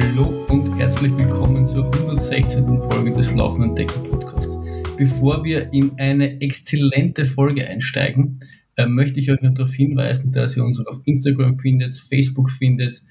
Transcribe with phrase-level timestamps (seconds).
[0.00, 2.64] Hallo und herzlich willkommen zur 116.
[2.78, 4.56] Folge des Laufenden Decker Podcasts.
[4.96, 8.38] Bevor wir in eine exzellente Folge einsteigen,
[8.76, 13.02] äh, möchte ich euch noch darauf hinweisen, dass ihr uns auf Instagram findet, Facebook findet,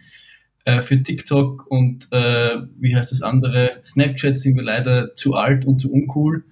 [0.64, 3.80] äh, für TikTok und äh, wie heißt das andere?
[3.84, 6.46] Snapchat sind wir leider zu alt und zu uncool.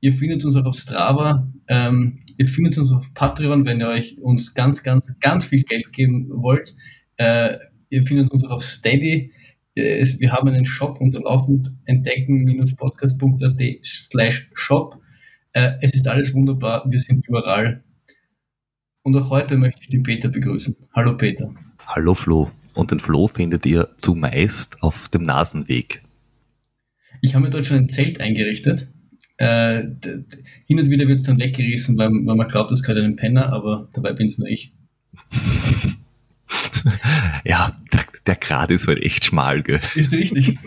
[0.00, 1.52] Ihr findet uns auch auf Strava.
[1.68, 5.92] Ähm, ihr findet uns auf Patreon, wenn ihr euch uns ganz, ganz, ganz viel Geld
[5.92, 6.72] geben wollt.
[7.18, 7.58] Äh,
[7.90, 9.32] ihr findet uns auch auf Steady.
[9.74, 15.00] Es, wir haben einen Shop unter laufend entdecken-podcast.at slash shop.
[15.52, 16.84] Äh, es ist alles wunderbar.
[16.90, 17.82] Wir sind überall.
[19.02, 20.76] Und auch heute möchte ich den Peter begrüßen.
[20.94, 21.54] Hallo Peter.
[21.86, 22.50] Hallo Flo.
[22.74, 26.02] Und den Flo findet ihr zumeist auf dem Nasenweg.
[27.22, 28.88] Ich habe mir dort schon ein Zelt eingerichtet.
[29.38, 29.84] Äh,
[30.66, 33.52] hin und wieder wird es dann weggerissen, weil, weil man glaubt, es gehört einem Penner,
[33.52, 34.72] aber dabei bin es nur ich.
[37.44, 39.80] ja, der, der Grad ist halt echt schmal, gell?
[39.94, 40.58] Ist richtig.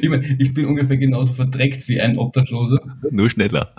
[0.00, 2.80] Ich, mein, ich bin ungefähr genauso verdreckt wie ein Obdachloser.
[3.10, 3.72] Nur schneller.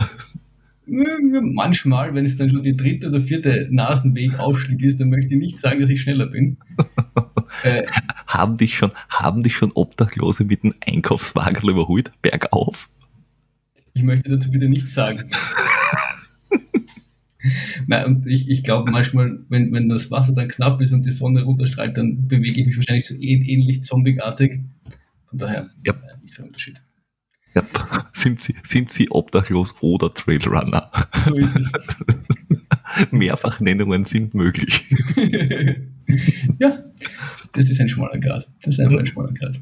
[0.86, 5.60] Manchmal, wenn es dann schon die dritte oder vierte Nasenwegaufstieg ist, dann möchte ich nicht
[5.60, 6.58] sagen, dass ich schneller bin.
[7.64, 7.84] äh,
[8.26, 12.90] haben, dich schon, haben dich schon Obdachlose mit einem Einkaufswagen überholt, bergauf?
[13.94, 15.30] Ich möchte dazu bitte nichts sagen.
[17.88, 21.12] Nein, und ich, ich glaube manchmal, wenn, wenn das Wasser dann knapp ist und die
[21.12, 24.60] Sonne runterstrahlt, dann bewege ich mich wahrscheinlich so ähnlich zombieartig.
[25.26, 25.94] Von daher, ja.
[25.94, 26.82] äh, nicht viel Unterschied.
[27.56, 27.64] Ja.
[28.12, 30.92] Sind, Sie, sind Sie obdachlos oder Trailrunner?
[31.26, 31.72] So ist es.
[33.12, 34.90] Mehrfachnennungen sind möglich.
[36.60, 36.84] ja,
[37.54, 38.50] das ist ein schmaler Grad.
[38.62, 39.60] Das ist einfach ein schmaler Grad.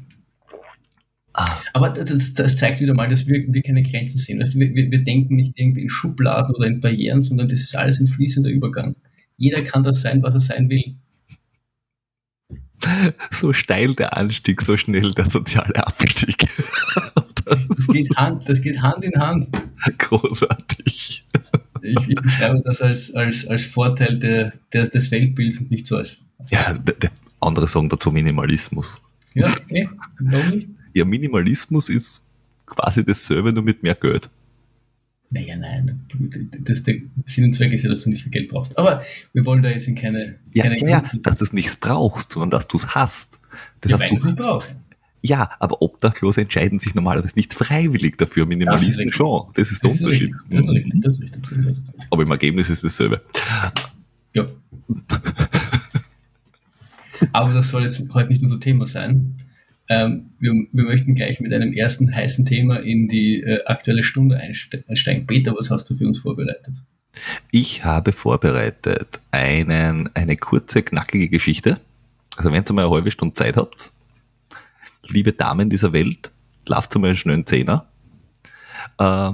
[1.38, 1.60] Ah.
[1.72, 4.42] Aber das, das, zeigt wieder mal, dass wir, wir keine Grenzen sehen.
[4.42, 7.76] Also wir, wir, wir, denken nicht irgendwie in Schubladen oder in Barrieren, sondern das ist
[7.76, 8.96] alles ein fließender Übergang.
[9.36, 10.96] Jeder kann das sein, was er sein will.
[13.30, 16.48] So steil der Anstieg, so schnell der soziale Abstieg.
[17.44, 19.48] Das geht Hand, das geht Hand in Hand.
[19.98, 21.24] Großartig.
[21.82, 25.98] Ich, ich beschreibe das als, als, als Vorteil der, der, des Weltbilds und nicht so
[25.98, 26.18] als.
[26.50, 26.76] Ja,
[27.40, 29.00] andere sagen dazu Minimalismus.
[29.34, 29.88] Ja, okay.
[30.18, 30.68] Warum nicht?
[30.92, 32.28] Ja, Minimalismus ist
[32.66, 34.28] quasi dasselbe, nur mit mehr Geld.
[35.30, 36.06] Naja, nein,
[36.60, 38.78] das, der Sinn und Zweck ist ja, dass du nicht viel Geld brauchst.
[38.78, 39.02] Aber
[39.34, 40.36] wir wollen da jetzt in keine.
[40.54, 43.38] Ja, keine ja, dass du es nicht brauchst, sondern dass du es hast.
[43.82, 44.76] Das ja, heißt, du es nicht brauchst.
[45.20, 48.46] Ja, aber Obdachlose entscheiden sich normalerweise nicht freiwillig dafür.
[48.46, 49.48] Minimalisten schon.
[49.54, 50.30] Das ist der das Unterschied.
[50.30, 51.84] Ist das, ist richtig, das, ist richtig, das ist richtig.
[52.08, 53.22] Aber im Ergebnis ist es dasselbe.
[54.34, 54.48] Ja.
[57.32, 59.34] aber das soll jetzt heute nicht unser Thema sein.
[59.88, 64.36] Ähm, wir, wir, möchten gleich mit einem ersten heißen Thema in die äh, aktuelle Stunde
[64.36, 65.26] einsteigen.
[65.26, 66.76] Peter, was hast du für uns vorbereitet?
[67.50, 71.80] Ich habe vorbereitet einen, eine kurze, knackige Geschichte.
[72.36, 73.92] Also wenn ihr mal eine halbe Stunde Zeit habt,
[75.08, 76.30] liebe Damen dieser Welt,
[76.68, 77.88] lauft einmal einen schnellen Zehner.
[78.98, 79.32] Äh,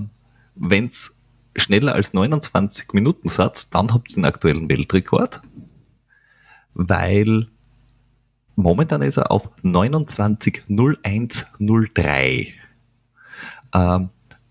[0.54, 1.20] wenn es
[1.56, 5.43] schneller als 29 Minuten seid, dann habt ihr den aktuellen Weltrekord,
[6.75, 7.48] weil
[8.56, 12.48] momentan ist er auf 29.0103.
[13.75, 14.09] Ähm,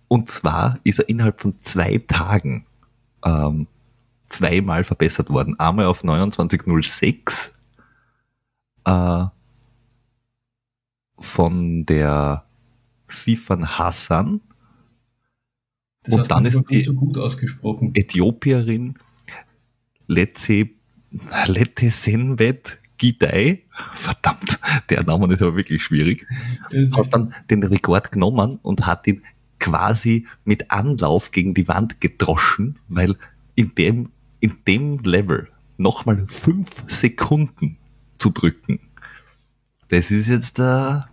[0.08, 2.66] und zwar ist er innerhalb von zwei Tagen
[3.26, 3.68] ähm,
[4.30, 5.60] zweimal verbessert worden.
[5.60, 7.52] Einmal auf 29.06
[8.86, 9.26] äh,
[11.20, 12.46] von der
[13.08, 14.42] Sifan Hassan.
[16.04, 17.92] Das und dann ist die so gut ausgesprochen.
[17.96, 18.96] Äthiopierin
[20.08, 20.70] Letze,
[21.48, 23.64] Lette Senvet Gidei.
[23.96, 26.26] Verdammt, der Name ist aber wirklich schwierig.
[26.96, 29.24] Hat dann den Rekord genommen und hat ihn
[29.60, 33.18] quasi mit Anlauf gegen die Wand gedroschen, weil
[33.56, 37.76] in dem, in dem Level nochmal fünf Sekunden
[38.20, 38.80] zu drücken.
[39.90, 41.10] Das ist jetzt der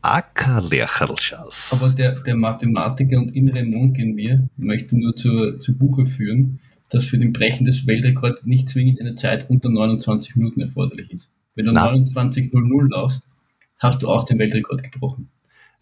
[0.00, 1.78] Ackerlercherlschas.
[1.78, 6.58] Aber der, der Mathematiker und innere Monk in mir möchte nur zur, zu Buche führen,
[6.88, 11.34] dass für den Brechen des Weltrekords nicht zwingend eine Zeit unter 29 Minuten erforderlich ist.
[11.54, 13.28] Wenn du 29.00 laufst,
[13.78, 15.28] hast du auch den Weltrekord gebrochen.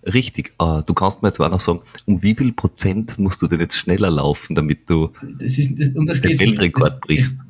[0.05, 3.47] Richtig, uh, du kannst mir jetzt auch noch sagen, um wie viel Prozent musst du
[3.47, 7.41] denn jetzt schneller laufen, damit du das ist, das, um das den Weltrekord das, brichst?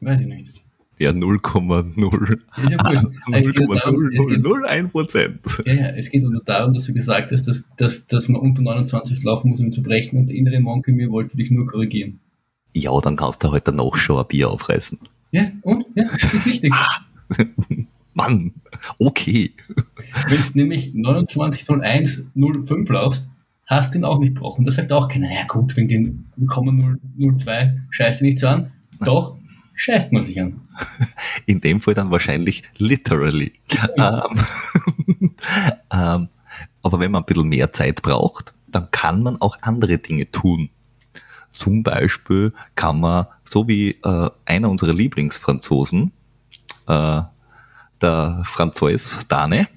[0.00, 0.52] weiß ich nicht.
[0.98, 2.38] Ja, 0,0.
[2.56, 5.40] Ja, ja 0,001 Prozent.
[5.66, 8.62] Ja, ja, es geht nur darum, dass du gesagt hast, dass, dass, dass man unter
[8.62, 11.66] 29 laufen muss, um zu brechen und der innere Monk in mir wollte dich nur
[11.66, 12.20] korrigieren.
[12.72, 15.00] Ja, dann kannst du heute noch schon ein Bier aufreißen.
[15.32, 15.84] Ja, und?
[15.96, 16.72] Ja, das ist wichtig.
[18.14, 18.52] Mann,
[18.98, 19.52] okay.
[20.28, 23.28] Wenn du nämlich 29.01.05 laufst,
[23.66, 24.64] hast du ihn auch nicht gebrochen.
[24.64, 28.72] Das sagt auch keiner, ja gut, wenn den 0,002 scheiße nicht so an.
[29.00, 29.36] Doch,
[29.74, 30.62] scheißt man sich an.
[31.46, 33.52] In dem Fall dann wahrscheinlich literally.
[33.98, 34.40] ähm,
[35.92, 36.28] ähm,
[36.82, 40.70] aber wenn man ein bisschen mehr Zeit braucht, dann kann man auch andere Dinge tun.
[41.52, 46.12] Zum Beispiel kann man, so wie äh, einer unserer Lieblingsfranzosen,
[46.86, 47.22] äh,
[48.00, 49.68] der Franzois Dane,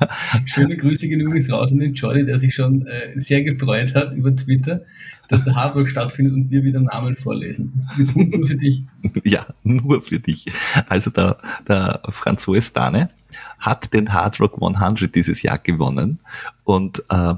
[0.46, 4.14] Schöne Grüße gehen übrigens raus an den Jordi, der sich schon äh, sehr gefreut hat
[4.14, 4.82] über Twitter,
[5.28, 7.80] dass der Hardrock stattfindet und wir wieder Namen vorlesen.
[8.14, 8.82] Nur für dich.
[9.24, 10.46] Ja, nur für dich.
[10.88, 11.36] Also der,
[11.68, 13.10] der François Dane
[13.58, 16.20] hat den Hardrock 100 dieses Jahr gewonnen
[16.64, 17.34] und äh,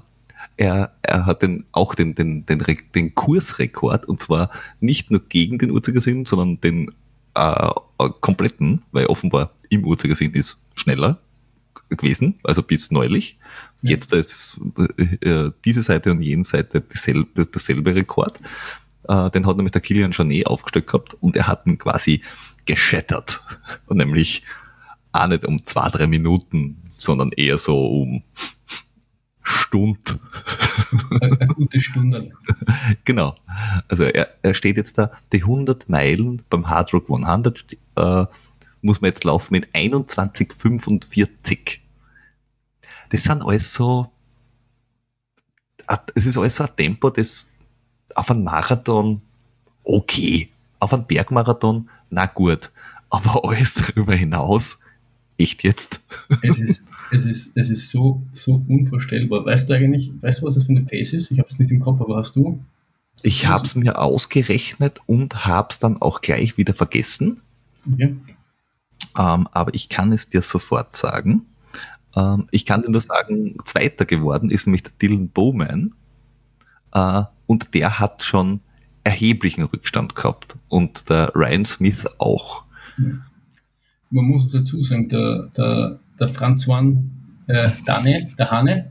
[0.56, 2.62] er, er hat den, auch den, den, den,
[2.94, 4.50] den Kursrekord und zwar
[4.80, 6.90] nicht nur gegen den Uhrzeigersinn, sondern den
[7.34, 7.70] äh,
[8.20, 11.18] kompletten, weil offenbar im Uhrzeigersinn ist schneller
[11.90, 13.38] gewesen, also bis neulich.
[13.82, 13.90] Ja.
[13.90, 14.60] Jetzt ist
[15.20, 18.40] äh, diese Seite und jene Seite dieselbe, dasselbe Rekord.
[19.08, 22.22] Äh, den hat nämlich der Kilian Jornet aufgestellt gehabt und er hat ihn quasi
[22.64, 23.40] geschettert.
[23.86, 24.42] Und nämlich
[25.12, 28.22] auch nicht um zwei, drei Minuten, sondern eher so um
[29.44, 30.18] Stund.
[31.20, 32.32] Eine, eine gute Stunde.
[33.04, 33.34] genau.
[33.88, 38.26] Also er, er steht jetzt da, die 100 Meilen beim Hard Rock 100 äh,
[38.82, 41.78] muss man jetzt laufen in 21,45.
[43.10, 44.10] Das sind alles so,
[46.14, 47.52] es ist alles so ein Tempo, das
[48.14, 49.22] auf einem Marathon
[49.84, 50.50] okay,
[50.80, 52.72] auf einem Bergmarathon, na gut,
[53.10, 54.80] aber alles darüber hinaus,
[55.38, 56.00] echt jetzt.
[56.42, 59.44] Es ist, es ist, es ist so, so unvorstellbar.
[59.44, 61.30] Weißt du eigentlich, weißt du, was das für eine Pace ist?
[61.30, 62.60] Ich habe es nicht im Kopf, aber hast du?
[63.22, 67.40] Ich habe es mir ausgerechnet und habe es dann auch gleich wieder vergessen.
[67.90, 68.16] Okay.
[69.18, 71.46] Ähm, aber ich kann es dir sofort sagen.
[72.16, 75.94] Ähm, ich kann dir nur sagen, Zweiter geworden ist nämlich der Dylan Bowman.
[76.92, 78.60] Äh, und der hat schon
[79.04, 80.56] erheblichen Rückstand gehabt.
[80.68, 82.64] Und der Ryan Smith auch.
[82.98, 83.06] Ja.
[84.10, 87.10] Man muss dazu sagen, der, der, der Franz Wan
[87.46, 88.90] äh, Dane, der Hane,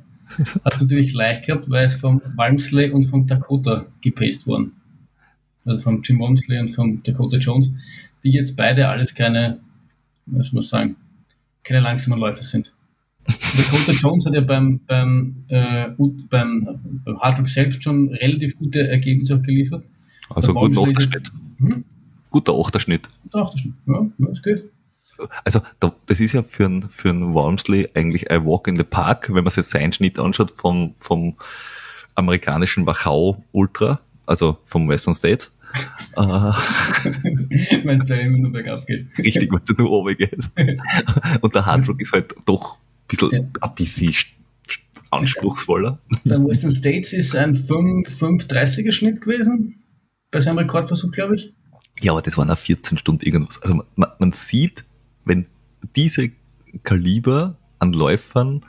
[0.66, 4.74] hat es natürlich leicht gehabt, weil es vom Walmsley und vom Dakota gepaced worden.
[5.66, 7.72] Also vom Jim Walmsley und vom Dakota Jones,
[8.24, 9.60] die jetzt beide alles keine
[10.26, 10.96] muss man sagen,
[11.64, 12.74] keine langsamen Läufer sind.
[13.26, 15.90] Dakota Jones hat ja beim, beim, äh,
[16.30, 16.68] beim,
[17.06, 19.86] beim Hardrock selbst schon relativ gute Ergebnisse auch geliefert.
[20.30, 21.32] Also ein guter Achterschnitt.
[21.58, 21.86] Hm?
[22.30, 23.10] Guter Achterschnitt.
[23.24, 24.64] Guter Achterschnitt, ja, das geht.
[25.44, 25.62] Also
[26.06, 29.44] das ist ja für einen für einen Walmsley eigentlich ein Walk in the Park, wenn
[29.44, 31.38] man sich seinen Schnitt anschaut vom, vom
[32.16, 35.58] amerikanischen Wachau Ultra, also vom Western States.
[36.16, 39.08] wenn es da immer nur bergab geht.
[39.18, 40.50] Richtig, wenn es nur oben geht.
[41.42, 43.40] Und der Handdruck ist halt doch ein bisschen, ja.
[43.40, 44.14] ein bisschen
[45.10, 46.00] anspruchsvoller.
[46.26, 49.84] Der Western States ist ein 5,30er Schnitt gewesen,
[50.32, 51.54] bei seinem Rekordversuch, glaube ich.
[52.02, 53.62] Ja, aber das waren auch 14 Stunden irgendwas.
[53.62, 54.84] Also man, man sieht,
[55.26, 55.48] wenn
[55.96, 56.32] diese
[56.84, 58.62] Kaliber an Läufern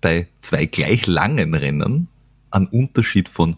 [0.00, 2.08] bei zwei gleich langen Rennen
[2.50, 3.56] einen Unterschied von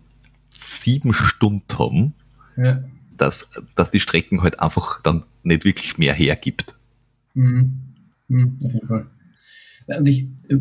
[0.50, 2.14] sieben Stunden haben,
[2.56, 2.82] ja.
[3.16, 6.74] dass, dass die Strecken halt einfach dann nicht wirklich mehr hergibt.
[7.34, 7.88] Mhm.
[8.28, 9.06] Mhm, auf jeden Fall.
[9.86, 10.58] Und ich, äh,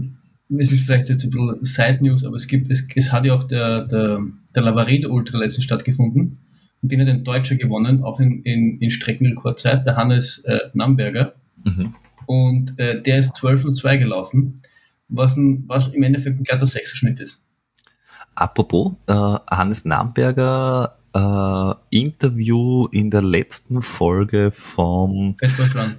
[0.58, 3.34] es ist vielleicht jetzt ein bisschen Side News, aber es gibt, es, es hat ja
[3.34, 4.26] auch der, der,
[4.56, 6.38] der Lavaredo Ultra letztens stattgefunden
[6.82, 11.34] und den hat ein Deutscher gewonnen, auch in, in, in Streckenrekordzeit, der Hannes äh, Namberger.
[11.68, 11.96] Mhm.
[12.26, 14.62] Und äh, der ist 12.02 gelaufen,
[15.08, 17.44] was, ein, was im Endeffekt ein glatter Sechserschnitt ist.
[18.36, 25.96] Apropos, äh, Hannes Namberger äh, Interview in der letzten Folge vom Fastball Run.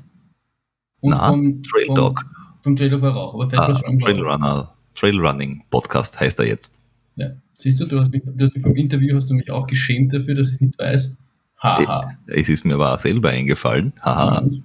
[1.01, 2.25] Und na, vom, Trail Dog.
[2.61, 6.39] Vom, Trail Dog war auch, aber Fastball ah, Run Trail Runner, Trail Running Podcast heißt
[6.41, 6.83] er jetzt.
[7.17, 7.31] Ja.
[7.57, 10.13] Siehst du, du hast mich, du hast mich beim Interview hast du mich auch geschämt
[10.13, 11.17] dafür, dass ich es nicht weiß.
[11.61, 12.13] Haha.
[12.27, 13.93] Es ist mir aber selber eingefallen.
[14.01, 14.43] Haha.
[14.43, 14.63] Mhm.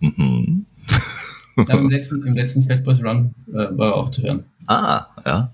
[0.00, 0.66] Mhm.
[1.56, 4.44] Ja, im, letzten, Im letzten Fatboys Run äh, war er auch zu hören.
[4.66, 5.52] Ah, ja.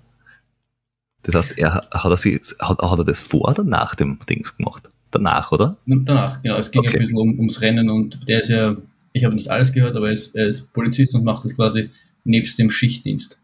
[1.23, 4.57] Das heißt, er, hat, er sich, hat, hat er das vor oder nach dem Dings
[4.57, 4.89] gemacht?
[5.11, 5.77] Danach, oder?
[5.87, 6.57] Danach, genau.
[6.57, 6.97] Es ging okay.
[6.97, 8.77] ein bisschen um, ums Rennen und der ist ja,
[9.13, 11.91] ich habe nicht alles gehört, aber er ist, er ist Polizist und macht das quasi
[12.25, 13.41] nebst dem Schichtdienst.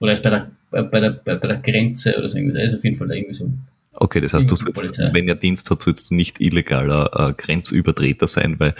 [0.00, 2.84] Oder er ist bei der, bei der, bei, der Grenze oder so Er ist auf
[2.84, 3.52] jeden Fall da irgendwie so.
[3.92, 8.28] Okay, das heißt, du sollst, wenn er Dienst hat, sollst du nicht illegaler äh, Grenzübertreter
[8.28, 8.76] sein, weil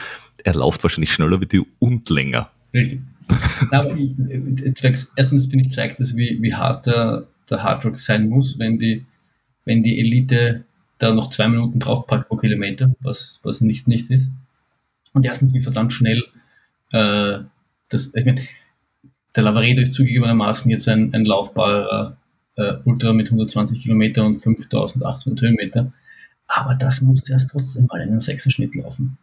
[0.49, 2.50] er läuft wahrscheinlich schneller wie du und länger.
[2.75, 3.00] Richtig.
[3.71, 4.14] aber ich,
[4.75, 8.78] zwecks, erstens finde ich, zeigt das, wie, wie hart der der Hardrock sein muss, wenn
[8.78, 9.07] die,
[9.64, 10.64] wenn die Elite
[10.99, 14.31] da noch zwei Minuten draufpackt pro Kilometer, was, was nicht nichts ist.
[15.12, 16.25] Und erstens, wie verdammt schnell
[16.93, 17.38] äh,
[17.88, 18.43] das, ich meine,
[19.35, 22.17] der Lavaredo ist zugegebenermaßen jetzt ein, ein laufbarer
[22.57, 25.93] äh, Ultra mit 120 Kilometer und 5800 Höhenmeter.
[26.47, 29.19] Aber das musste erst trotzdem mal in einem Sechserschnitt laufen.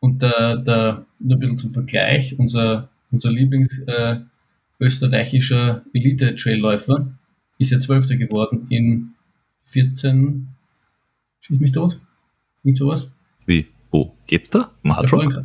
[0.00, 4.20] Und da, da nur ein bisschen zum Vergleich, unser, unser Lieblings äh,
[4.78, 7.12] österreichischer Elite-Trailläufer
[7.58, 9.14] ist ja Zwölfter geworden in
[9.64, 10.48] 14,
[11.40, 11.98] schieß mich tot,
[12.62, 13.10] irgend sowas.
[13.46, 13.66] Wie?
[13.90, 14.14] Wo?
[14.26, 14.72] Geht da?
[14.82, 15.44] Im Hardrock?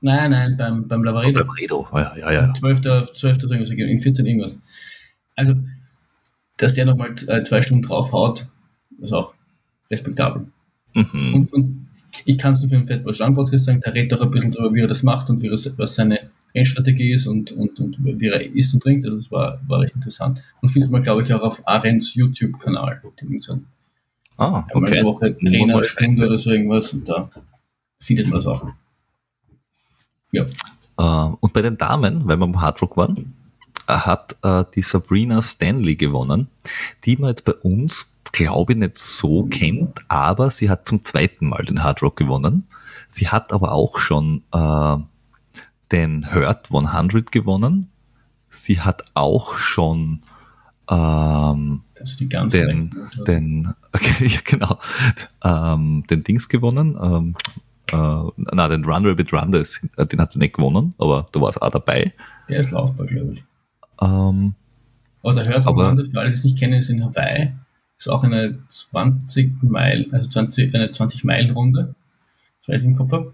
[0.00, 1.40] Nein, nein, beim, beim Lavaredo.
[1.40, 2.54] Lavaredo, ja, ja, ja.
[2.54, 3.12] 12.
[3.14, 3.44] 12.
[3.44, 4.60] in 14 irgendwas.
[5.36, 5.54] Also,
[6.56, 8.46] dass der nochmal äh, zwei Stunden draufhaut,
[9.00, 9.34] ist auch
[9.90, 10.46] respektabel.
[10.94, 11.34] Mhm.
[11.34, 11.81] Und, und
[12.24, 14.52] ich kann es nur für den Fatboy Strong Podcast sagen, der redet auch ein bisschen
[14.52, 17.98] darüber, wie er das macht und wie er, was seine Rennstrategie ist und, und, und
[18.02, 19.04] wie er isst und trinkt.
[19.04, 20.42] Also das war, war recht interessant.
[20.60, 23.02] Und findet man, glaube ich, auch auf Arens YouTube-Kanal.
[24.36, 24.98] Ah, okay.
[24.98, 27.30] Eine Woche Trainerstunde oder so irgendwas und da
[27.98, 28.66] findet man es auch.
[30.32, 30.46] Ja.
[31.00, 33.34] Uh, und bei den Damen, weil wir beim Hardrock waren,
[33.86, 36.48] hat uh, die Sabrina Stanley gewonnen,
[37.04, 41.48] die man jetzt bei uns, glaube ich, nicht so kennt, aber sie hat zum zweiten
[41.48, 42.66] Mal den Hardrock gewonnen.
[43.08, 44.98] Sie hat aber auch schon uh,
[45.92, 47.90] den Hurt 100 gewonnen.
[48.48, 50.22] Sie hat auch schon
[50.90, 51.82] ähm,
[52.50, 52.90] den,
[53.26, 54.78] den, okay, ja, genau,
[55.44, 57.34] ähm, den Dings gewonnen, ähm,
[57.92, 61.40] äh, na, den Run Rabbit Run, das, äh, den hat sie nicht gewonnen, aber da
[61.40, 62.12] war es auch dabei.
[62.48, 63.44] Der ist laufbar, glaube ich.
[64.00, 64.54] Ähm,
[65.22, 67.52] aber der aber, Run, für alle, die es nicht kennen, ist in Hawaii.
[68.02, 71.94] Ist auch eine 20 Meilen, also 20, eine 20 Meilen Runde,
[72.60, 73.32] falls ich im Kopf habe.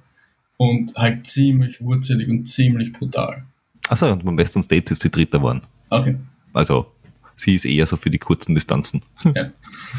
[0.58, 3.44] Und halt ziemlich wurzelig und ziemlich brutal.
[3.88, 5.62] Achso, und beim Western States ist die dritte geworden.
[5.88, 6.16] Okay.
[6.52, 6.92] Also
[7.34, 9.00] sie ist eher so für die kurzen Distanzen.
[9.34, 9.50] Ja.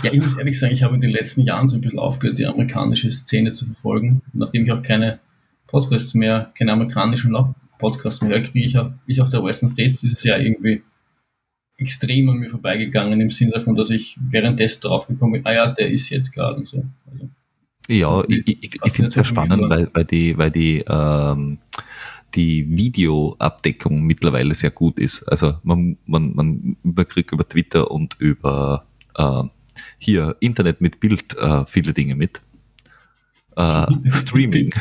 [0.04, 2.38] ja, ich muss ehrlich sagen, ich habe in den letzten Jahren so ein bisschen aufgehört,
[2.38, 4.22] die amerikanische Szene zu verfolgen.
[4.34, 5.18] Nachdem ich auch keine
[5.66, 7.36] Podcasts mehr, keine amerikanischen
[7.80, 10.84] Podcasts mehr höre, kriege ich auch, ist auch der Western States dieses Jahr irgendwie
[11.80, 15.90] extrem an mir vorbeigegangen, im Sinne davon, dass ich währenddessen draufgekommen bin, ah ja, der
[15.90, 16.84] ist jetzt gerade und so.
[17.10, 17.30] Also,
[17.88, 21.58] ja, ich, ich, ich finde es sehr spannend, weil, weil die, weil die ähm,
[22.36, 25.24] die Videoabdeckung mittlerweile sehr gut ist.
[25.24, 28.86] Also man, man, man, man kriegt über Twitter und über
[29.18, 29.44] äh,
[29.98, 32.42] hier Internet mit Bild äh, viele Dinge mit.
[33.56, 34.74] Äh, Streaming.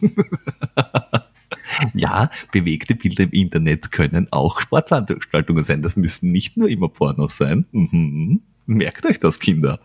[1.94, 5.82] ja, bewegte Bilder im Internet können auch Sportveranstaltungen sein.
[5.82, 7.66] Das müssen nicht nur immer Pornos sein.
[7.72, 8.42] Mhm.
[8.66, 9.78] Merkt euch das, Kinder.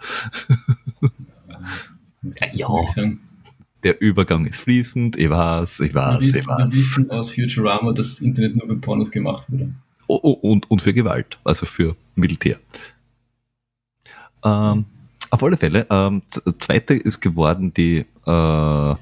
[2.54, 2.68] ja
[3.84, 6.58] der Übergang ist fließend, ich weiß, ich weiß, ich weiß.
[6.58, 9.74] Wir wissen aus Futurama, dass das Internet nur für Pornos gemacht wurde.
[10.08, 12.60] Oh, oh, und, und für Gewalt, also für Militär.
[14.44, 14.86] Ähm,
[15.30, 18.96] auf alle Fälle, ähm, zweite ist geworden die, äh,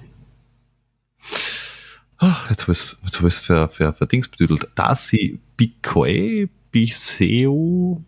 [2.49, 8.03] jetzt habe ich es hab für Dings betüdelt, Darcy Bikoe, Biseo,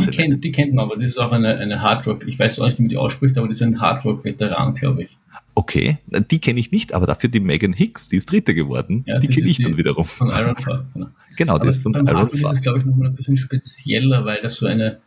[0.00, 2.66] die kennt, die kennt man, aber das ist auch eine, eine Hardrock, ich weiß auch
[2.66, 5.18] nicht, wie man die ausspricht, aber die ist ein Hardrock-Veteran, glaube ich.
[5.56, 5.98] Okay,
[6.30, 9.02] die kenne ich nicht, aber dafür die Megan Hicks, die ist Dritte geworden.
[9.06, 10.04] Ja, die kenne ich dann wiederum.
[10.04, 11.06] Von Iron Far, genau.
[11.36, 12.50] Genau, das ist von Iron Far.
[12.50, 15.00] Das ist, glaube ich, nochmal ein bisschen spezieller, weil das so eine,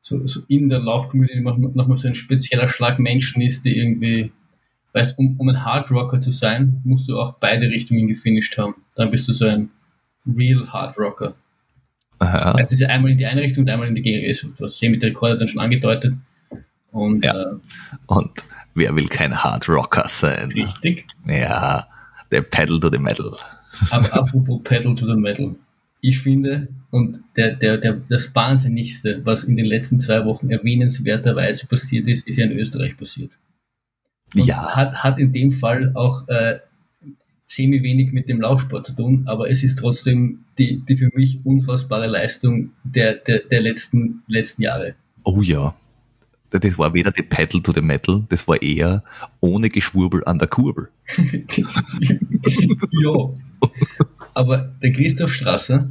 [0.00, 4.32] so, so in der Lauf-Community nochmal so ein spezieller Schlag Menschen ist, die irgendwie,
[4.96, 8.76] weißt um, um ein Hard Rocker zu sein, musst du auch beide Richtungen gefinisht haben.
[8.94, 9.68] Dann bist du so ein
[10.26, 11.34] Real Hard Rocker.
[12.18, 12.52] Aha.
[12.52, 14.54] Also es ist ja einmal in die eine Richtung und einmal in die Gegenrichtung.
[14.56, 16.14] Du hast mit der Rekorde dann schon angedeutet.
[16.92, 17.38] Und, ja.
[17.38, 17.56] Äh,
[18.06, 18.30] und
[18.74, 20.50] wer will kein Hard Rocker sein?
[20.52, 21.06] Richtig.
[21.26, 21.86] Ja,
[22.32, 23.36] der Pedal to the Metal.
[23.90, 25.54] Aber apropos Pedal to the Metal.
[26.00, 31.66] Ich finde, und der, der, der, das Wahnsinnigste, was in den letzten zwei Wochen erwähnenswerterweise
[31.66, 33.36] passiert ist, ist ja in Österreich passiert.
[34.34, 34.74] Und ja.
[34.74, 36.58] Hat, hat in dem Fall auch äh,
[37.46, 41.40] semi wenig mit dem Laufsport zu tun, aber es ist trotzdem die, die für mich
[41.44, 44.94] unfassbare Leistung der, der, der letzten, letzten Jahre.
[45.22, 45.74] Oh ja
[46.50, 49.02] das war weder die Pedal to the Metal, das war eher
[49.40, 50.88] ohne Geschwurbel an der Kurbel.
[53.02, 53.12] ja.
[54.34, 55.90] Aber der Christoph Strasser,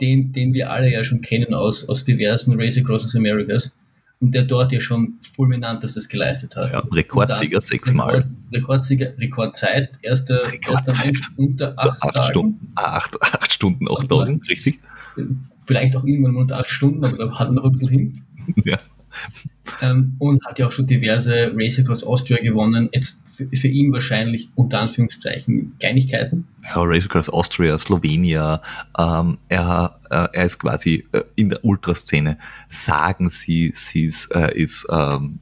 [0.00, 3.76] den, den wir alle ja schon kennen aus, aus diversen Race Across Americas,
[4.22, 6.72] und der dort ja schon fulminantestes geleistet hat.
[6.72, 8.14] Ja, Rekordsieger sechsmal.
[8.14, 12.72] Rekord, Rekordsieger, Rekordzeit, erster, erster Mensch unter acht, acht Stunden.
[12.76, 14.78] Acht, acht Stunden, acht Tagen, richtig.
[15.66, 18.22] Vielleicht auch irgendwann unter acht Stunden, aber da hat er noch ein bisschen hin.
[18.64, 18.76] Ja.
[19.82, 22.88] Ähm, und hat ja auch schon diverse Race Across Austria gewonnen.
[22.92, 26.46] Jetzt für, für ihn wahrscheinlich unter Anführungszeichen Kleinigkeiten.
[26.62, 28.62] Ja, Race Across Austria, Slowenia.
[28.98, 32.38] Ähm, er, äh, er ist quasi äh, in der Ultraszene.
[32.68, 35.40] Sagen sie, sie ist, äh, ist ähm,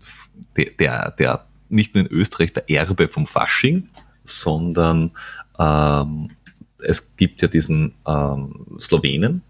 [0.56, 3.88] der, der, der nicht nur in Österreich der Erbe vom Fasching,
[4.24, 5.12] sondern
[5.58, 6.30] ähm,
[6.78, 9.42] es gibt ja diesen ähm, Slowenen,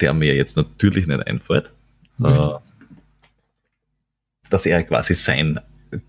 [0.00, 1.72] der mir jetzt natürlich nicht einfällt.
[2.18, 2.58] Mhm.
[4.50, 5.60] Dass er quasi sein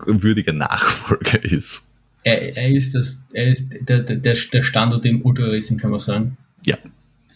[0.06, 1.86] würdiger Nachfolger ist.
[2.24, 6.38] Er, er ist, das, er ist der, der, der Standort im Ultra-Racing, kann man sagen.
[6.66, 6.78] Ja.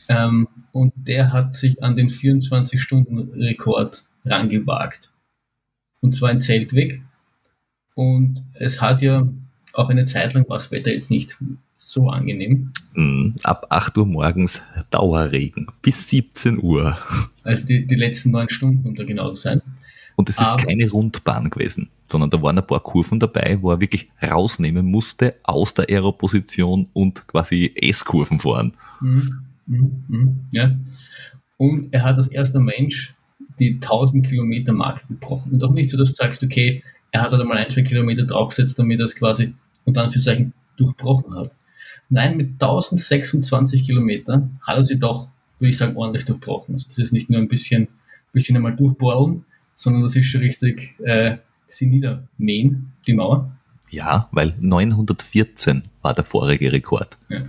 [0.10, 5.10] Ähm, und der hat sich an den 24-Stunden-Rekord rangewagt.
[6.02, 7.02] Und zwar in Zeltweg.
[7.96, 9.28] Und es hat ja
[9.74, 11.38] auch eine Zeit lang war das Wetter jetzt nicht
[11.76, 12.72] so angenehm.
[12.94, 16.98] Mm, ab 8 Uhr morgens Dauerregen bis 17 Uhr.
[17.44, 19.62] Also die, die letzten neun Stunden, um da genau zu sein.
[20.16, 23.72] Und es ist Aber, keine Rundbahn gewesen, sondern da waren ein paar Kurven dabei, wo
[23.72, 28.74] er wirklich rausnehmen musste aus der Aeroposition und quasi S-Kurven fahren.
[29.02, 30.76] Mhm, mh, mh, ja.
[31.58, 33.16] Und er hat als erster Mensch
[33.60, 35.54] die 1000 Kilometer Marke gebrochen.
[35.54, 38.24] Und auch nicht so, dass du sagst, okay, er hat halt einmal ein, zwei Kilometer
[38.24, 39.54] draufgesetzt, damit er es quasi
[39.86, 41.56] und dann für solchen durchbrochen hat.
[42.10, 46.76] Nein, mit 1026 Kilometern hat er sie doch, würde ich sagen, ordentlich durchbrochen.
[46.76, 47.88] Also das ist nicht nur ein bisschen,
[48.32, 51.38] bisschen einmal durchbohren, sondern das ist schon richtig äh,
[51.68, 53.52] sie niedermähen, die Mauer.
[53.90, 57.18] Ja, weil 914 war der vorige Rekord.
[57.30, 57.46] Ja.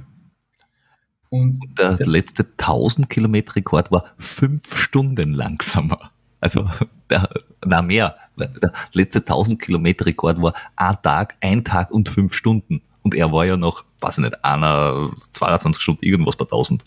[1.30, 6.12] Und der, der letzte 1000 Kilometer Rekord war fünf Stunden langsamer.
[6.40, 6.68] Also,
[7.10, 7.28] der,
[7.64, 8.16] na mehr.
[8.36, 12.82] Der letzte 1000 Kilometer Rekord war ein Tag, ein Tag und fünf Stunden.
[13.02, 16.84] Und er war ja noch, weiß ich nicht, einer, 22 Stunden irgendwas bei 1000.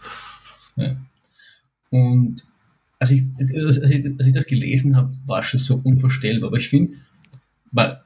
[0.75, 0.95] Ja.
[1.89, 2.45] Und
[2.99, 3.23] als ich,
[3.65, 6.49] als, ich, als ich das gelesen habe, war es schon so unvorstellbar.
[6.49, 6.93] Aber ich finde,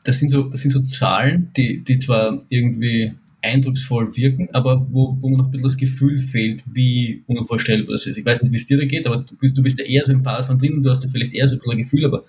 [0.04, 5.18] das sind so, das sind so Zahlen, die, die zwar irgendwie eindrucksvoll wirken, aber wo,
[5.20, 8.18] wo mir noch ein bisschen das Gefühl fehlt, wie unvorstellbar das ist.
[8.18, 10.06] Ich weiß nicht, wie es dir da geht, aber du bist, du bist ja eher
[10.06, 12.24] so im Fahrradfahren drin, du hast ja vielleicht eher so ein bisschen ein Gefühl, aber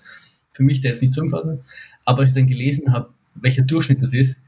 [0.51, 1.59] für mich der jetzt nicht so im Fahrrad.
[2.05, 4.41] Aber als ich dann gelesen habe, welcher Durchschnitt das ist,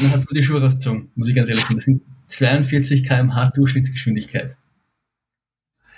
[0.00, 1.76] dann hat mir die Schuhe rausgezogen, muss ich ganz ehrlich sagen.
[1.76, 4.56] Das sind 42 km/h Durchschnittsgeschwindigkeit.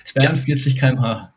[0.05, 1.33] 42 km/h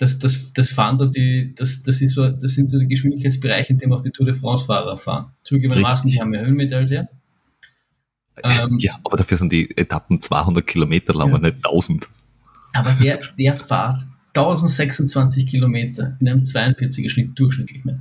[0.00, 3.74] das, das, das fahren da die, das, das, ist so, das sind so die Geschwindigkeitsbereiche,
[3.74, 5.32] in denen auch die Tour de France-Fahrer fahren.
[5.42, 7.06] Zugegebenermaßen, die haben ja Höhenmedaille.
[8.42, 11.34] Ähm, ja, aber dafür sind die Etappen 200 Kilometer lang ja.
[11.34, 12.08] und nicht 1000.
[12.72, 17.96] Aber der, der fährt 1026 Kilometer in einem 42er Schnitt durchschnittlich mit.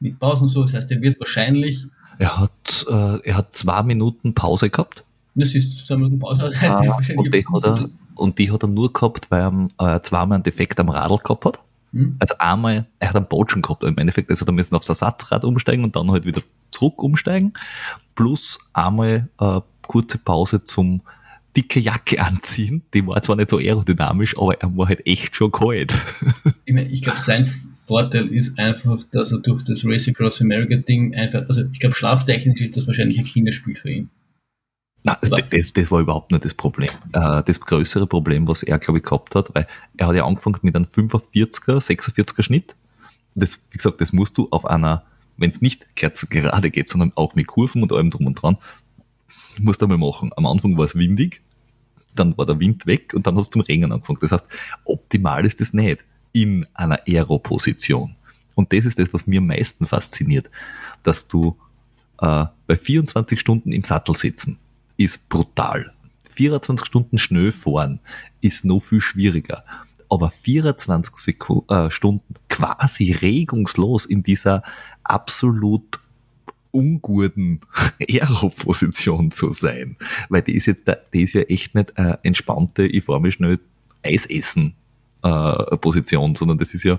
[0.00, 1.86] Mit Pausen so, das heißt, er wird wahrscheinlich.
[2.18, 5.04] Er hat, äh, er hat zwei Minuten Pause gehabt.
[5.34, 8.62] Das ist zwei Minuten Pause, das heißt, ah, und, die hat er, und die hat
[8.62, 11.60] er nur gehabt, weil er äh, zweimal einen Defekt am Radl gehabt hat.
[11.92, 12.16] Mhm.
[12.18, 15.84] Also einmal, er hat einen Botschen gehabt, im Endeffekt, also da müssen aufs Ersatzrad umsteigen
[15.84, 17.52] und dann halt wieder zurück umsteigen.
[18.14, 21.02] Plus einmal äh, kurze Pause zum
[21.56, 22.82] dicke Jacke anziehen.
[22.94, 25.92] Die war zwar nicht so aerodynamisch, aber er war halt echt schon kalt.
[26.64, 27.52] Ich, mein, ich glaube, sein
[27.86, 31.96] Vorteil ist einfach, dass er durch das Race Across America Ding einfach, also ich glaube,
[31.96, 34.10] schlaftechnisch ist das wahrscheinlich ein Kinderspiel für ihn.
[35.04, 36.90] Nein, das, das war überhaupt nicht das Problem.
[37.12, 40.58] Äh, das größere Problem, was er, glaube ich, gehabt hat, weil er hat ja angefangen
[40.62, 42.76] mit einem 45er, 46er Schnitt.
[43.34, 45.04] Das, wie gesagt, das musst du auf einer,
[45.36, 48.58] wenn es nicht gerade geht, sondern auch mit Kurven und allem drum und dran,
[49.58, 50.30] musst du einmal machen.
[50.36, 51.42] Am Anfang war es windig,
[52.14, 54.18] dann war der Wind weg und dann hast du zum Regen angefangen.
[54.20, 54.46] Das heißt,
[54.84, 58.14] optimal ist das nicht in einer Aero-Position.
[58.54, 60.48] Und das ist das, was mir am meisten fasziniert,
[61.02, 61.56] dass du
[62.20, 64.58] äh, bei 24 Stunden im Sattel sitzen
[65.04, 65.92] ist brutal.
[66.30, 68.00] 24 Stunden schnell fahren
[68.40, 69.64] ist noch viel schwieriger.
[70.08, 74.62] Aber 24 Sekunden, äh, Stunden quasi regungslos in dieser
[75.04, 76.00] absolut
[76.70, 77.60] unguten
[78.00, 79.96] Aero-Position zu sein.
[80.28, 83.58] Weil die ist jetzt, die ist ja echt nicht äh, entspannte, ich fahre mich schnell
[84.02, 84.74] Eis essen
[85.22, 86.98] äh, Position, sondern das ist ja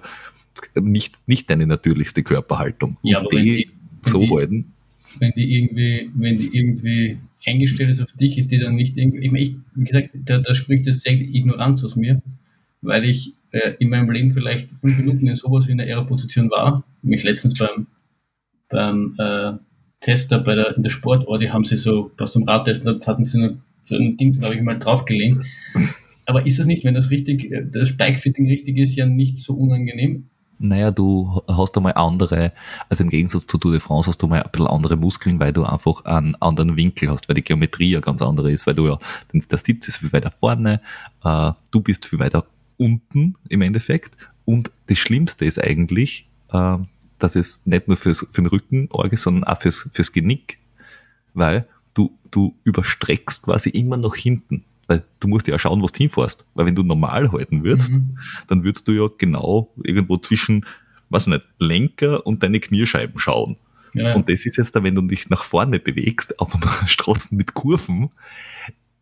[0.75, 2.97] nicht, nicht deine natürlichste Körperhaltung.
[3.01, 3.71] Ja, aber die, die
[4.05, 4.73] so die, halten.
[5.19, 9.25] Wenn die irgendwie, wenn die irgendwie eingestellt ist auf dich, ist die dann nicht irgendwie,
[9.25, 12.21] ich, ich wie gesagt, da, da spricht das sehr Ignoranz aus mir,
[12.81, 16.49] weil ich äh, in meinem Leben vielleicht fünf Minuten in sowas wie in der Aero-Position
[16.49, 17.87] war, mich letztens beim,
[18.69, 19.53] beim äh,
[19.99, 23.23] Tester bei der, in der Sportuhr, die haben sie so, was zum Radtesten, da hatten
[23.23, 25.37] sie so ein Ding, glaube ich, mal draufgelegt.
[26.25, 29.53] Aber ist das nicht, wenn das richtig, äh, das Bike-Fitting richtig ist, ja nicht so
[29.53, 30.29] unangenehm?
[30.65, 32.53] Naja, du hast einmal andere,
[32.87, 35.51] also im Gegensatz zu Tour de France hast du mal ein bisschen andere Muskeln, weil
[35.51, 38.87] du einfach einen anderen Winkel hast, weil die Geometrie ja ganz andere ist, weil du
[38.87, 38.99] ja,
[39.33, 40.79] der Sitz ist viel weiter vorne,
[41.25, 42.45] äh, du bist viel weiter
[42.77, 46.77] unten im Endeffekt und das Schlimmste ist eigentlich, äh,
[47.19, 50.59] dass es nicht nur fürs, für den Rücken arg sondern auch fürs, fürs Genick,
[51.33, 54.63] weil du, du überstreckst quasi immer nach hinten.
[54.93, 56.45] Weil du musst ja schauen, wo du hinfährst.
[56.53, 58.17] Weil wenn du normal halten würdest, mhm.
[58.47, 60.65] dann würdest du ja genau irgendwo zwischen,
[61.09, 63.57] was nicht, Lenker und deine Kniescheiben schauen.
[63.93, 64.13] Ja.
[64.13, 67.53] Und das ist jetzt da, wenn du dich nach vorne bewegst, auf einer Straße mit
[67.53, 68.09] Kurven,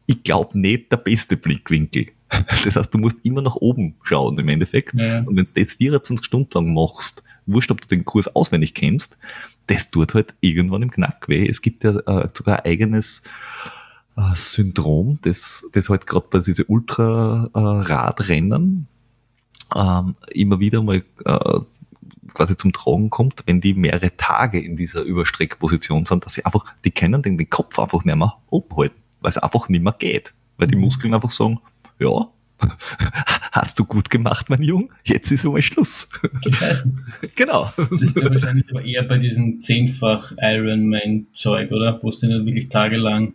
[0.05, 2.07] ich glaube nicht der beste Blickwinkel.
[2.63, 4.93] Das heißt, du musst immer nach oben schauen im Endeffekt.
[4.93, 5.19] Ja.
[5.19, 9.17] Und wenn du das 24 Stunden lang machst, wurscht, ob du den Kurs auswendig kennst,
[9.67, 11.45] das tut halt irgendwann im Knack weh.
[11.45, 13.23] Es gibt ja äh, sogar ein eigenes
[14.17, 18.87] äh, Syndrom, das, das halt gerade bei diesen Ultraradrennen
[19.73, 21.59] äh, ähm, immer wieder mal äh,
[22.33, 26.65] quasi zum Tragen kommt, wenn die mehrere Tage in dieser Überstreckposition sind, dass sie einfach,
[26.85, 30.33] die können den, den Kopf einfach nicht mehr abhalten, weil es einfach nicht mehr geht.
[30.57, 30.81] Weil die mhm.
[30.81, 31.59] Muskeln einfach sagen,
[31.99, 32.27] ja,
[33.51, 36.07] hast du gut gemacht, mein Jung, jetzt ist einmal Schluss.
[37.35, 37.71] Genau.
[37.77, 42.01] Das ist ja wahrscheinlich aber eher bei diesem zehnfach Ironman-Zeug, oder?
[42.01, 43.33] Wo es dann wirklich tagelang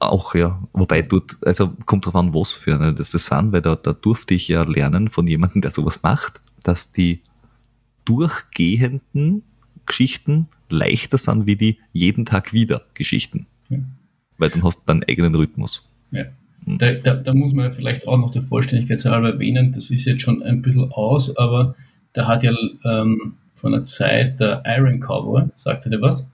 [0.00, 0.62] auch, ja.
[0.72, 3.92] Wobei dort, also kommt drauf an, was für eine das, das sind, weil da, da
[3.92, 7.22] durfte ich ja lernen von jemandem, der sowas macht, dass die
[8.04, 9.42] durchgehenden
[9.86, 13.46] Geschichten leichter sind wie die jeden Tag wieder Geschichten.
[13.68, 13.78] Ja.
[14.38, 15.88] Weil dann hast du deinen eigenen Rhythmus.
[16.10, 16.24] Ja.
[16.64, 16.78] Hm.
[16.78, 20.22] Da, da, da, muss man vielleicht auch noch der Vollständigkeit halber erwähnen, das ist jetzt
[20.22, 21.74] schon ein bisschen aus, aber
[22.12, 22.52] da hat ja
[22.84, 26.26] ähm, von der Zeit der Iron Cowboy, sagte der was?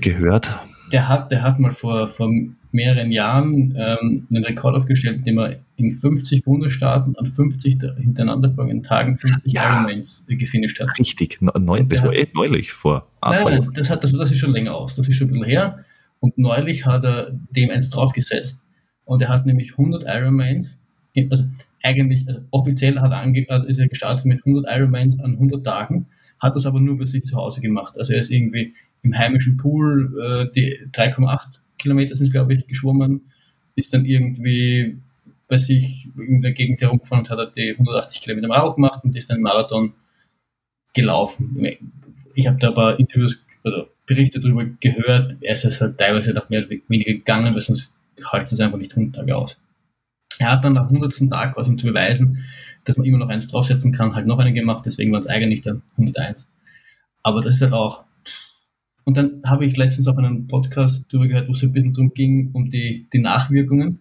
[0.00, 0.58] Gehört
[0.96, 2.32] der hat, der hat mal vor, vor
[2.72, 8.82] mehreren Jahren ähm, einen Rekord aufgestellt, indem er in 50 Bundesstaaten an 50 hintereinander folgenden
[8.82, 10.98] Tagen 50 ja, Ironmans gefinisht hat.
[10.98, 14.52] Richtig, Neu, das war eh neulich vor nein, nein, das, hat, das, das ist schon
[14.52, 15.84] länger aus, das ist schon ein bisschen her.
[16.18, 18.64] Und neulich hat er dem eins draufgesetzt.
[19.04, 20.82] Und er hat nämlich 100 Ironmans,
[21.28, 21.44] also
[21.82, 26.06] eigentlich, also offiziell hat er ange, ist er gestartet mit 100 Ironmans an 100 Tagen,
[26.38, 27.98] hat das aber nur bei sich zu Hause gemacht.
[27.98, 32.66] Also er ist irgendwie im heimischen Pool, äh, die 3,8 Kilometer sind es, glaube ich,
[32.66, 33.30] geschwommen,
[33.74, 34.98] ist dann irgendwie
[35.48, 39.14] bei sich in der Gegend herumgefahren und hat halt die 180 Kilometer Marathon gemacht und
[39.14, 39.92] ist dann im Marathon
[40.94, 41.64] gelaufen.
[42.34, 46.60] Ich habe da aber Interviews oder Berichte darüber gehört, er ist halt teilweise noch mehr
[46.60, 47.96] oder weniger gegangen, weil sonst
[48.32, 49.60] hält es einfach nicht 100 Tage aus.
[50.38, 51.30] Er hat dann nach 100.
[51.30, 52.44] Tag, was um zu beweisen,
[52.84, 55.62] dass man immer noch eins draufsetzen kann, halt noch einen gemacht, deswegen waren es eigentlich
[55.62, 56.50] dann 101.
[57.22, 58.04] Aber das ist halt auch,
[59.06, 62.12] und dann habe ich letztens auch einen Podcast darüber gehört, wo es ein bisschen darum
[62.12, 64.00] ging, um die, die Nachwirkungen.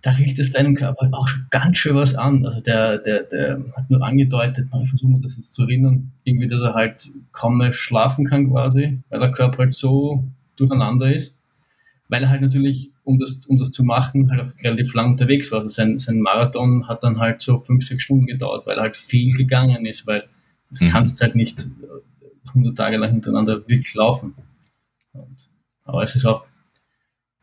[0.00, 2.46] Da riecht es deinem Körper auch schon ganz schön was an.
[2.46, 6.46] Also der, der, der hat nur angedeutet, ich versuche mir das jetzt zu erinnern, irgendwie,
[6.46, 10.24] dass er halt kaum mehr schlafen kann quasi, weil der Körper halt so
[10.56, 11.36] durcheinander ist.
[12.08, 15.52] Weil er halt natürlich, um das, um das zu machen, halt auch relativ lang unterwegs
[15.52, 15.58] war.
[15.58, 18.96] Also sein, sein Marathon hat dann halt so fünf, sechs Stunden gedauert, weil er halt
[18.96, 20.24] viel gegangen ist, weil
[20.70, 20.88] das mhm.
[20.88, 21.66] kannst halt nicht
[22.48, 24.34] 100 Tage lang hintereinander wirklich laufen.
[25.12, 25.50] Und,
[25.84, 26.46] aber es ist auch